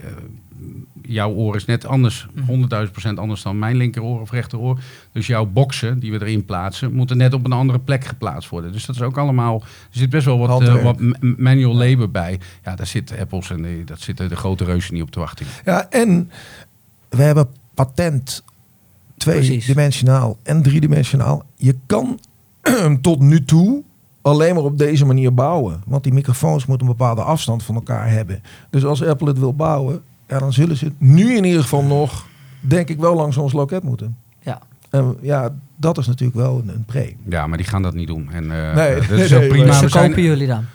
[1.02, 4.80] jouw oor is net anders, 100.000 procent anders dan mijn linkeroor of rechteroor.
[5.12, 8.72] Dus jouw boxen die we erin plaatsen, moeten net op een andere plek geplaatst worden.
[8.72, 11.00] Dus dat is ook allemaal, er zit best wel wat, eh, wat
[11.38, 12.40] manual labor bij.
[12.64, 15.46] Ja, daar zitten Apples en dat zitten de grote reuzen niet op te wachten.
[15.66, 16.32] Ja, en
[17.10, 18.44] we hebben patent
[19.18, 21.46] tweedimensionaal en driedimensionaal.
[21.56, 22.20] Je kan
[23.02, 23.84] tot nu toe
[24.22, 25.82] alleen maar op deze manier bouwen.
[25.86, 28.42] Want die microfoons moeten een bepaalde afstand van elkaar hebben.
[28.70, 31.84] Dus als Apple het wil bouwen, ja, dan zullen ze het nu in ieder geval
[31.84, 32.28] nog,
[32.60, 34.18] denk ik, wel langs ons loket moeten.
[34.40, 34.62] Ja.
[34.90, 37.14] En ja, dat is natuurlijk wel een, een pre.
[37.30, 38.30] Ja, maar die gaan dat niet doen.
[38.32, 39.74] En, eh, Nee, dat is nee, prima.
[39.74, 40.66] Ze kopen jullie dan.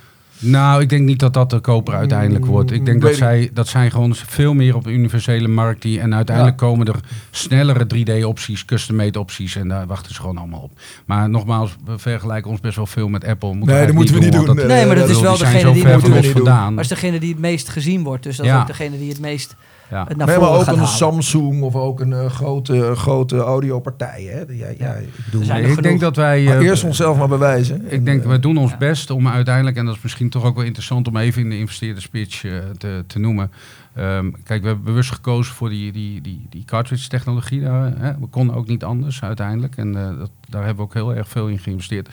[0.42, 2.70] Nou, ik denk niet dat dat de koper uiteindelijk wordt.
[2.70, 6.00] Ik denk Mm, dat zij, dat zij gewoon veel meer op de universele markt die.
[6.00, 9.56] En uiteindelijk komen er snellere 3D-opties, custom-made opties.
[9.56, 10.70] En daar wachten ze gewoon allemaal op.
[11.04, 13.54] Maar nogmaals, we vergelijken ons best wel veel met Apple.
[13.54, 14.56] Moeten Nee, dat moeten we niet doen.
[14.66, 16.74] Nee, maar dat is wel zijn degene die vandaan.
[16.74, 18.22] Maar is degene die het meest gezien wordt.
[18.22, 18.54] Dus dat Ja.
[18.54, 19.56] is ook degene die het meest
[19.90, 20.04] Ja.
[20.08, 20.88] het naar Nee, voren maar ook een halen.
[20.88, 24.22] Samsung of ook een eh, grote, grote audiopartij.
[24.22, 24.54] Hè?
[24.54, 25.80] Ja, ja, ik bedoel, ik genoeg.
[25.80, 26.46] denk dat wij.
[26.46, 27.92] eh, eerst onszelf maar bewijzen.
[27.92, 28.76] Ik denk, En, we doen ons ja.
[28.76, 31.58] best om uiteindelijk, en dat is misschien toch ook wel interessant om even in de
[31.58, 33.50] investeerde speech eh, te, te noemen.
[33.94, 37.60] Ehm, kijk, we hebben bewust gekozen voor die, die, die, die cartridge-technologie.
[37.60, 38.12] Daar, hè.
[38.20, 39.76] We konden ook niet anders uiteindelijk.
[39.76, 42.08] En eh, dat, daar hebben we ook heel erg veel in geïnvesteerd.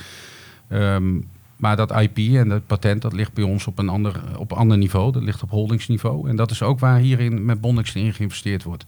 [0.67, 1.15] Ehm,
[1.57, 4.57] maar dat IP en dat patent, dat ligt bij ons op een ander, op een
[4.57, 5.11] ander niveau.
[5.11, 6.29] Dat ligt op holdingsniveau.
[6.29, 8.85] En dat is ook waar hierin met Bondex in geïnvesteerd wordt.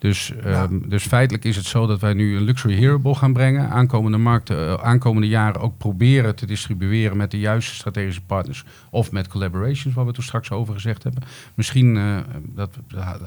[0.00, 3.70] Dus, ehm, dus feitelijk is het zo dat wij nu een luxury hearable gaan brengen.
[3.70, 8.64] Aankomende markten, eh, aankomende jaren ook proberen te distribueren met de juiste strategische partners.
[8.90, 11.22] Of met collaborations, waar we toen straks over gezegd hebben.
[11.54, 12.78] Misschien, eh, dat,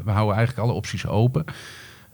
[0.03, 1.45] we houden eigenlijk alle opties open.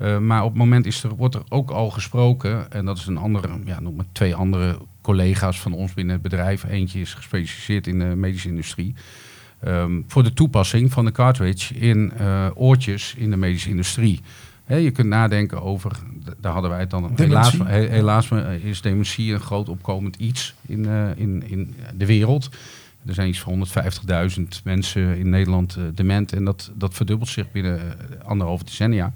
[0.01, 3.05] Uh, maar op het moment is er, wordt er ook al gesproken, en dat is
[3.05, 6.63] een andere, ja, noem maar twee andere collega's van ons binnen het bedrijf.
[6.63, 8.95] Eentje is gespecialiseerd in de medische industrie.
[9.67, 14.21] Um, voor de toepassing van de cartridge in uh, oortjes in de medische industrie.
[14.63, 15.91] He, je kunt nadenken over,
[16.39, 17.11] daar hadden wij het dan.
[17.15, 18.29] Helaas, helaas
[18.61, 22.49] is dementie een groot opkomend iets in, uh, in, in de wereld.
[23.05, 23.67] Er zijn iets van
[24.39, 27.79] 150.000 mensen in Nederland dement en dat, dat verdubbelt zich binnen
[28.23, 29.11] anderhalve decennia.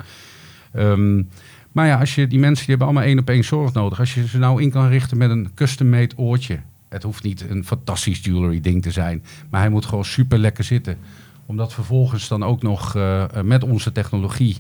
[0.76, 1.30] Um,
[1.72, 4.00] maar ja, als je die mensen die hebben allemaal één op één zorg nodig.
[4.00, 6.60] Als je ze nou in kan richten met een custom-made oortje.
[6.90, 9.24] Het hoeft niet een fantastisch jewelry ding te zijn.
[9.50, 10.98] Maar hij moet gewoon super lekker zitten.
[11.46, 14.58] Om dat vervolgens dan ook nog uh, met onze technologie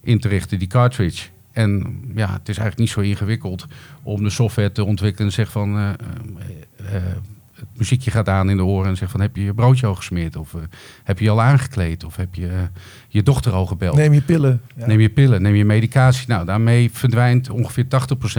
[0.00, 1.28] in te richten, die cartridge.
[1.52, 3.66] En ja, het is eigenlijk niet zo ingewikkeld
[4.02, 5.76] om de software te ontwikkelen en zeg van.
[5.76, 5.90] Uh,
[6.80, 7.02] uh,
[7.58, 9.94] het muziekje gaat aan in de oren en zegt van heb je je broodje al
[9.94, 10.60] gesmeerd of uh,
[11.04, 12.52] heb je je al aangekleed of heb je uh,
[13.08, 13.96] je dochter al gebeld.
[13.96, 14.60] Neem je pillen.
[14.76, 14.86] Ja.
[14.86, 16.28] Neem je pillen, neem je medicatie.
[16.28, 17.88] Nou, daarmee verdwijnt ongeveer 80%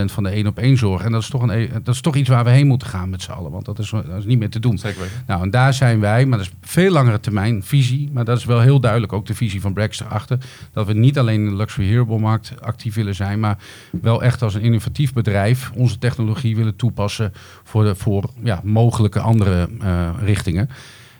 [0.05, 1.03] van de één op één zorg.
[1.03, 3.21] En dat is, toch een, dat is toch iets waar we heen moeten gaan met
[3.21, 4.77] z'n allen, want dat is, dat is niet meer te doen.
[4.77, 5.07] Zeker.
[5.27, 8.45] Nou, en daar zijn wij, maar dat is veel langere termijn visie, maar dat is
[8.45, 10.37] wel heel duidelijk ook de visie van Brexit achter,
[10.73, 13.57] dat we niet alleen in de luxury hearable markt actief willen zijn, maar
[14.01, 18.61] wel echt als een innovatief bedrijf onze technologie willen toepassen voor, de, voor ja,
[19.15, 20.69] andere uh, richtingen.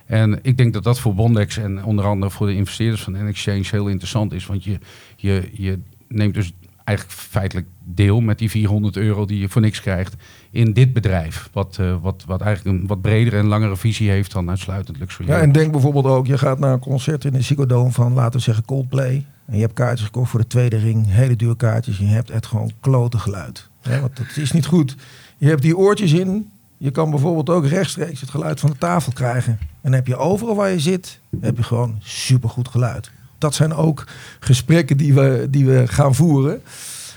[0.06, 3.64] En ik denk dat dat voor Bondex en onder andere voor de investeerders van N-Exchange
[3.70, 4.46] heel interessant is.
[4.46, 4.78] Want je,
[5.16, 5.78] je, je
[6.08, 6.52] neemt dus
[6.84, 10.14] eigenlijk feitelijk deel met die 400 euro die je voor niks krijgt
[10.50, 11.48] in dit bedrijf.
[11.52, 15.28] Wat, uh, wat, wat eigenlijk een wat bredere en langere visie heeft dan uitsluitend luxury.
[15.28, 18.38] Ja, en denk bijvoorbeeld ook, je gaat naar een concert in de Psychodome van, laten
[18.38, 19.26] we zeggen, Coldplay.
[19.46, 21.98] En je hebt kaartjes gekocht voor de tweede ring, hele duur kaartjes.
[21.98, 23.68] Je hebt echt gewoon klote geluid.
[23.82, 24.96] Want dat is niet goed.
[25.36, 26.50] Je hebt die oortjes in,
[26.82, 29.58] je kan bijvoorbeeld ook rechtstreeks het geluid van de tafel krijgen.
[29.80, 33.10] En heb je overal waar je zit, heb je gewoon supergoed geluid.
[33.38, 34.04] Dat zijn ook
[34.40, 36.62] gesprekken die we, die we gaan voeren.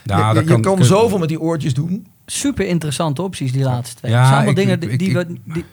[0.03, 2.07] Je, je, kan, kan kun- zoveel met die oortjes doen.
[2.25, 4.11] Super interessante opties, die laatste twee.
[4.11, 5.65] Ja, dat zijn allemaal ik- dingen ik- die, ik- we, die,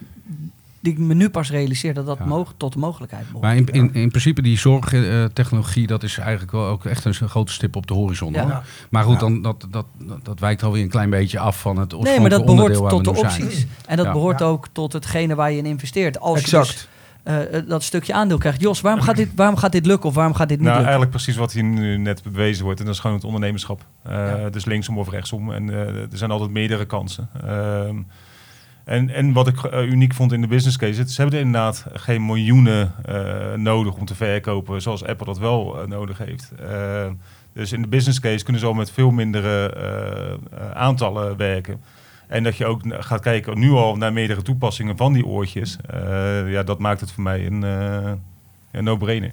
[0.80, 2.24] die ik me nu pas realiseer dat dat Ja.
[2.24, 3.42] mog- tot de mogelijkheid behoort.
[3.44, 7.52] Maar in, in, in principe die zorgtechnologie, dat is eigenlijk wel ook echt een grote
[7.52, 8.32] stip op de horizon.
[8.32, 8.42] Ja.
[8.42, 8.62] hoor.
[8.90, 12.00] Maar goed, dan, dat, dat, dat, dat wijkt alweer een klein beetje af van het
[12.00, 13.54] Nee, maar dat behoort tot de opties.
[13.56, 13.68] zijn.
[13.86, 14.12] En dat Ja.
[14.12, 14.44] behoort Ja.
[14.46, 16.20] ook tot hetgene waar je in investeert.
[16.20, 16.66] Als je Exact.
[16.68, 16.88] dus,
[17.22, 18.60] eh, eh, dat stukje aandeel krijgt.
[18.60, 20.96] Jos, waarom gaat, dit, waarom gaat dit lukken of waarom gaat dit niet Nou, lukken?
[20.98, 22.80] eigenlijk precies wat hier nu net bewezen wordt.
[22.80, 23.84] En dat is gewoon het ondernemerschap.
[24.10, 25.52] Uh, Dus linksom of rechtsom.
[25.52, 27.28] En uh, er zijn altijd meerdere kansen.
[28.90, 31.84] En, en wat ik uh, uniek vond in de business case, ze hebben er inderdaad
[31.92, 36.52] geen miljoenen uh, nodig om te verkopen, zoals Apple dat wel uh, nodig heeft.
[37.52, 39.74] dus in de business case kunnen ze al met veel mindere
[40.74, 41.80] aantallen werken.
[42.26, 45.76] En dat je ook gaat kijken nu al naar meerdere toepassingen van die oortjes.
[46.46, 47.62] Ja, dat maakt het voor mij een,
[48.70, 49.32] een no-brainer.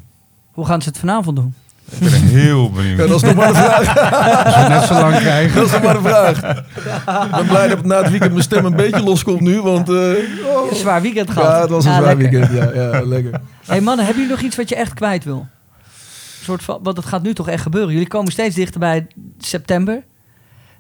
[0.52, 1.54] Hoe gaan ze het vanavond doen?
[1.90, 2.98] Ik ben heel benieuwd.
[3.00, 4.46] Ja, dat is nog maar de vraag.
[4.46, 5.56] Als we net zo lang krijgen.
[5.56, 6.38] Dat is nog maar de vraag.
[7.26, 9.62] Ik ben blij dat na het weekend mijn stem een beetje loskomt nu.
[9.62, 10.70] Want uh, oh.
[10.70, 11.50] Een zwaar weekend gehad.
[11.50, 12.40] Ja, het was een zwaar lekker.
[12.40, 12.74] weekend.
[12.74, 13.42] Ja, ja, lekker.
[13.66, 15.48] hey mannen, hebben jullie nog iets wat je echt kwijt wil?
[16.40, 17.92] Een soort van, want het gaat nu toch echt gebeuren.
[17.92, 19.08] Jullie komen steeds dichter bij
[19.38, 20.04] september.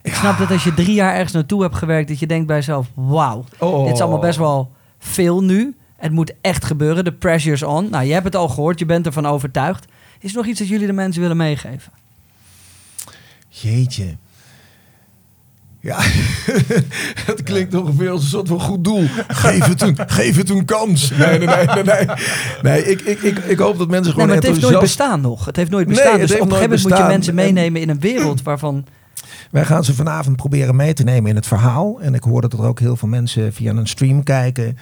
[0.01, 0.19] Ik ja.
[0.19, 2.87] snap dat als je drie jaar ergens naartoe hebt gewerkt, dat je denkt bij jezelf:
[2.93, 3.85] wauw, oh.
[3.85, 5.75] dit is allemaal best wel veel nu.
[5.97, 7.03] Het moet echt gebeuren.
[7.03, 7.89] De pressure's on.
[7.89, 9.85] Nou, je hebt het al gehoord, je bent ervan overtuigd.
[10.19, 11.91] Is er nog iets dat jullie de mensen willen meegeven?
[13.49, 14.17] Jeetje.
[15.79, 15.97] Ja,
[17.31, 17.79] het klinkt ja.
[17.79, 19.05] ongeveer als een soort van goed doel.
[19.27, 21.09] Geef het een, geef het een kans.
[21.09, 21.65] Nee, nee, nee.
[21.65, 22.07] Nee, nee.
[22.61, 24.61] nee ik, ik, ik, ik hoop dat mensen gewoon nee, maar het enthousiast...
[24.61, 25.45] heeft nooit bestaan nog.
[25.45, 26.17] Het heeft nooit bestaan.
[26.17, 27.45] Nee, dus op een gegeven moment moet je mensen en...
[27.45, 28.85] meenemen in een wereld waarvan...
[29.51, 32.01] Wij gaan ze vanavond proberen mee te nemen in het verhaal.
[32.01, 34.77] En ik hoor dat er ook heel veel mensen via een stream kijken.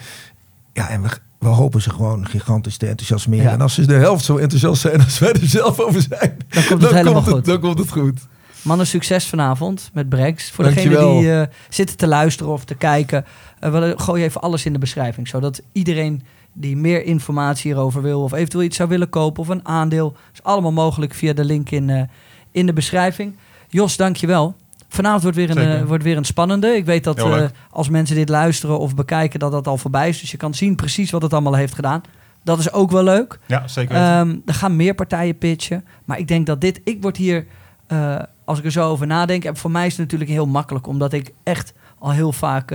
[0.72, 1.08] Ja, en we,
[1.38, 3.44] we hopen ze gewoon gigantisch te enthousiasmeren.
[3.44, 3.52] Ja.
[3.52, 6.36] En als ze de helft zo enthousiast zijn als wij er zelf over zijn...
[6.48, 7.44] Dan komt het dan helemaal komt goed.
[7.44, 8.20] dan komt het goed.
[8.62, 10.50] Mannen, succes vanavond met Brex.
[10.50, 11.00] Voor Dankjewel.
[11.00, 13.24] degenen die uh, zitten te luisteren of te kijken...
[13.64, 15.28] Uh, we gooi even alles in de beschrijving.
[15.28, 16.22] Zodat iedereen
[16.52, 18.22] die meer informatie hierover wil...
[18.22, 20.16] of eventueel iets zou willen kopen of een aandeel...
[20.32, 22.02] is allemaal mogelijk via de link in, uh,
[22.50, 23.36] in de beschrijving.
[23.68, 24.56] Jos, dankjewel.
[24.96, 26.76] Vanavond wordt weer, een, uh, wordt weer een spannende.
[26.76, 30.20] Ik weet dat uh, als mensen dit luisteren of bekijken, dat dat al voorbij is.
[30.20, 32.02] Dus je kan zien precies wat het allemaal heeft gedaan.
[32.44, 33.38] Dat is ook wel leuk.
[33.46, 34.18] Ja, zeker.
[34.18, 35.84] Um, er gaan meer partijen pitchen.
[36.04, 36.80] Maar ik denk dat dit.
[36.84, 37.46] Ik word hier.
[37.88, 39.44] Uh, als ik er zo over nadenk.
[39.44, 40.86] En voor mij is het natuurlijk heel makkelijk.
[40.86, 42.74] Omdat ik echt al heel vaak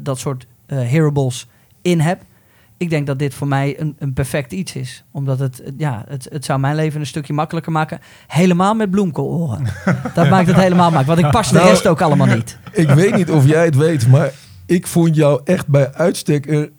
[0.00, 1.46] dat soort hearables
[1.82, 2.22] in heb.
[2.78, 5.04] Ik denk dat dit voor mij een, een perfect iets is.
[5.12, 8.00] Omdat het, het- ja, het, het zou mijn leven een stukje makkelijker maken.
[8.26, 9.64] Helemaal met bloemkooloren.
[10.14, 11.06] Dat maakt het helemaal makkelijk.
[11.06, 12.58] Want ik pas de Nou, rest ook allemaal niet.
[12.72, 14.30] Ik weet niet of jij het weet, maar
[14.66, 16.70] ik vond jou echt bij uitstek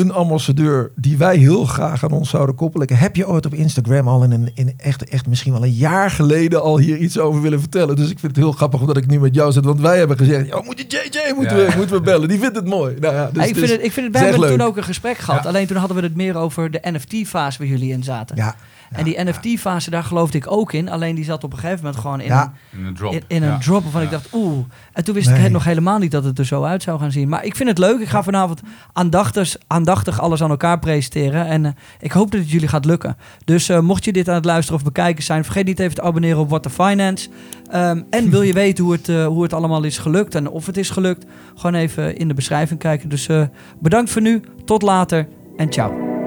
[0.00, 2.96] een, ambassadeur die wij heel graag aan ons zouden koppelen.
[2.96, 6.10] Heb je ooit op Instagram al in een in echt, echt misschien wel een jaar
[6.10, 7.96] geleden al hier iets over willen vertellen?
[7.96, 10.16] Dus ik vind het heel grappig omdat ik nu met jou zit, want wij hebben
[10.16, 11.66] gezegd, ja, moet je JJ moeten, Ja.
[11.70, 12.28] we, moeten we bellen.
[12.28, 12.96] Die vindt het mooi.
[13.00, 14.84] Nou ja, dus ik, vind het, ik vind het, wij hebben echt toen ook een
[14.84, 15.42] gesprek gehad.
[15.42, 15.48] Ja.
[15.48, 18.36] Alleen toen hadden we het meer over de NFT-fase waar jullie in zaten.
[18.36, 18.54] ja,
[18.92, 20.88] en die NFT-fase, daar geloofde ik ook in.
[20.90, 22.52] Alleen die zat op een gegeven moment gewoon in Ja.
[22.72, 23.12] een In een drop.
[23.12, 24.64] in, in een drop waarvan ik dacht, oeh.
[24.92, 25.44] En toen wist Nee.
[25.44, 27.28] ik nog helemaal niet dat het er zo uit zou gaan zien.
[27.28, 28.00] Maar ik vind het leuk.
[28.00, 28.60] Ik ga vanavond
[28.92, 31.46] aandachtig, aandachtig alles aan elkaar presenteren.
[31.46, 33.16] En eh, ik hoop dat het jullie gaat lukken.
[33.44, 36.02] Dus eh, mocht je dit aan het luisteren of bekijken zijn, vergeet niet even te
[36.02, 37.28] abonneren op What the Finance.
[37.70, 40.66] Ehm, en wil je weten hoe het, eh, hoe het allemaal is gelukt en of
[40.66, 43.08] het is gelukt, gewoon even in de beschrijving kijken.
[43.08, 43.42] Dus eh,
[43.78, 44.42] bedankt voor nu.
[44.64, 46.17] Tot later en ciao.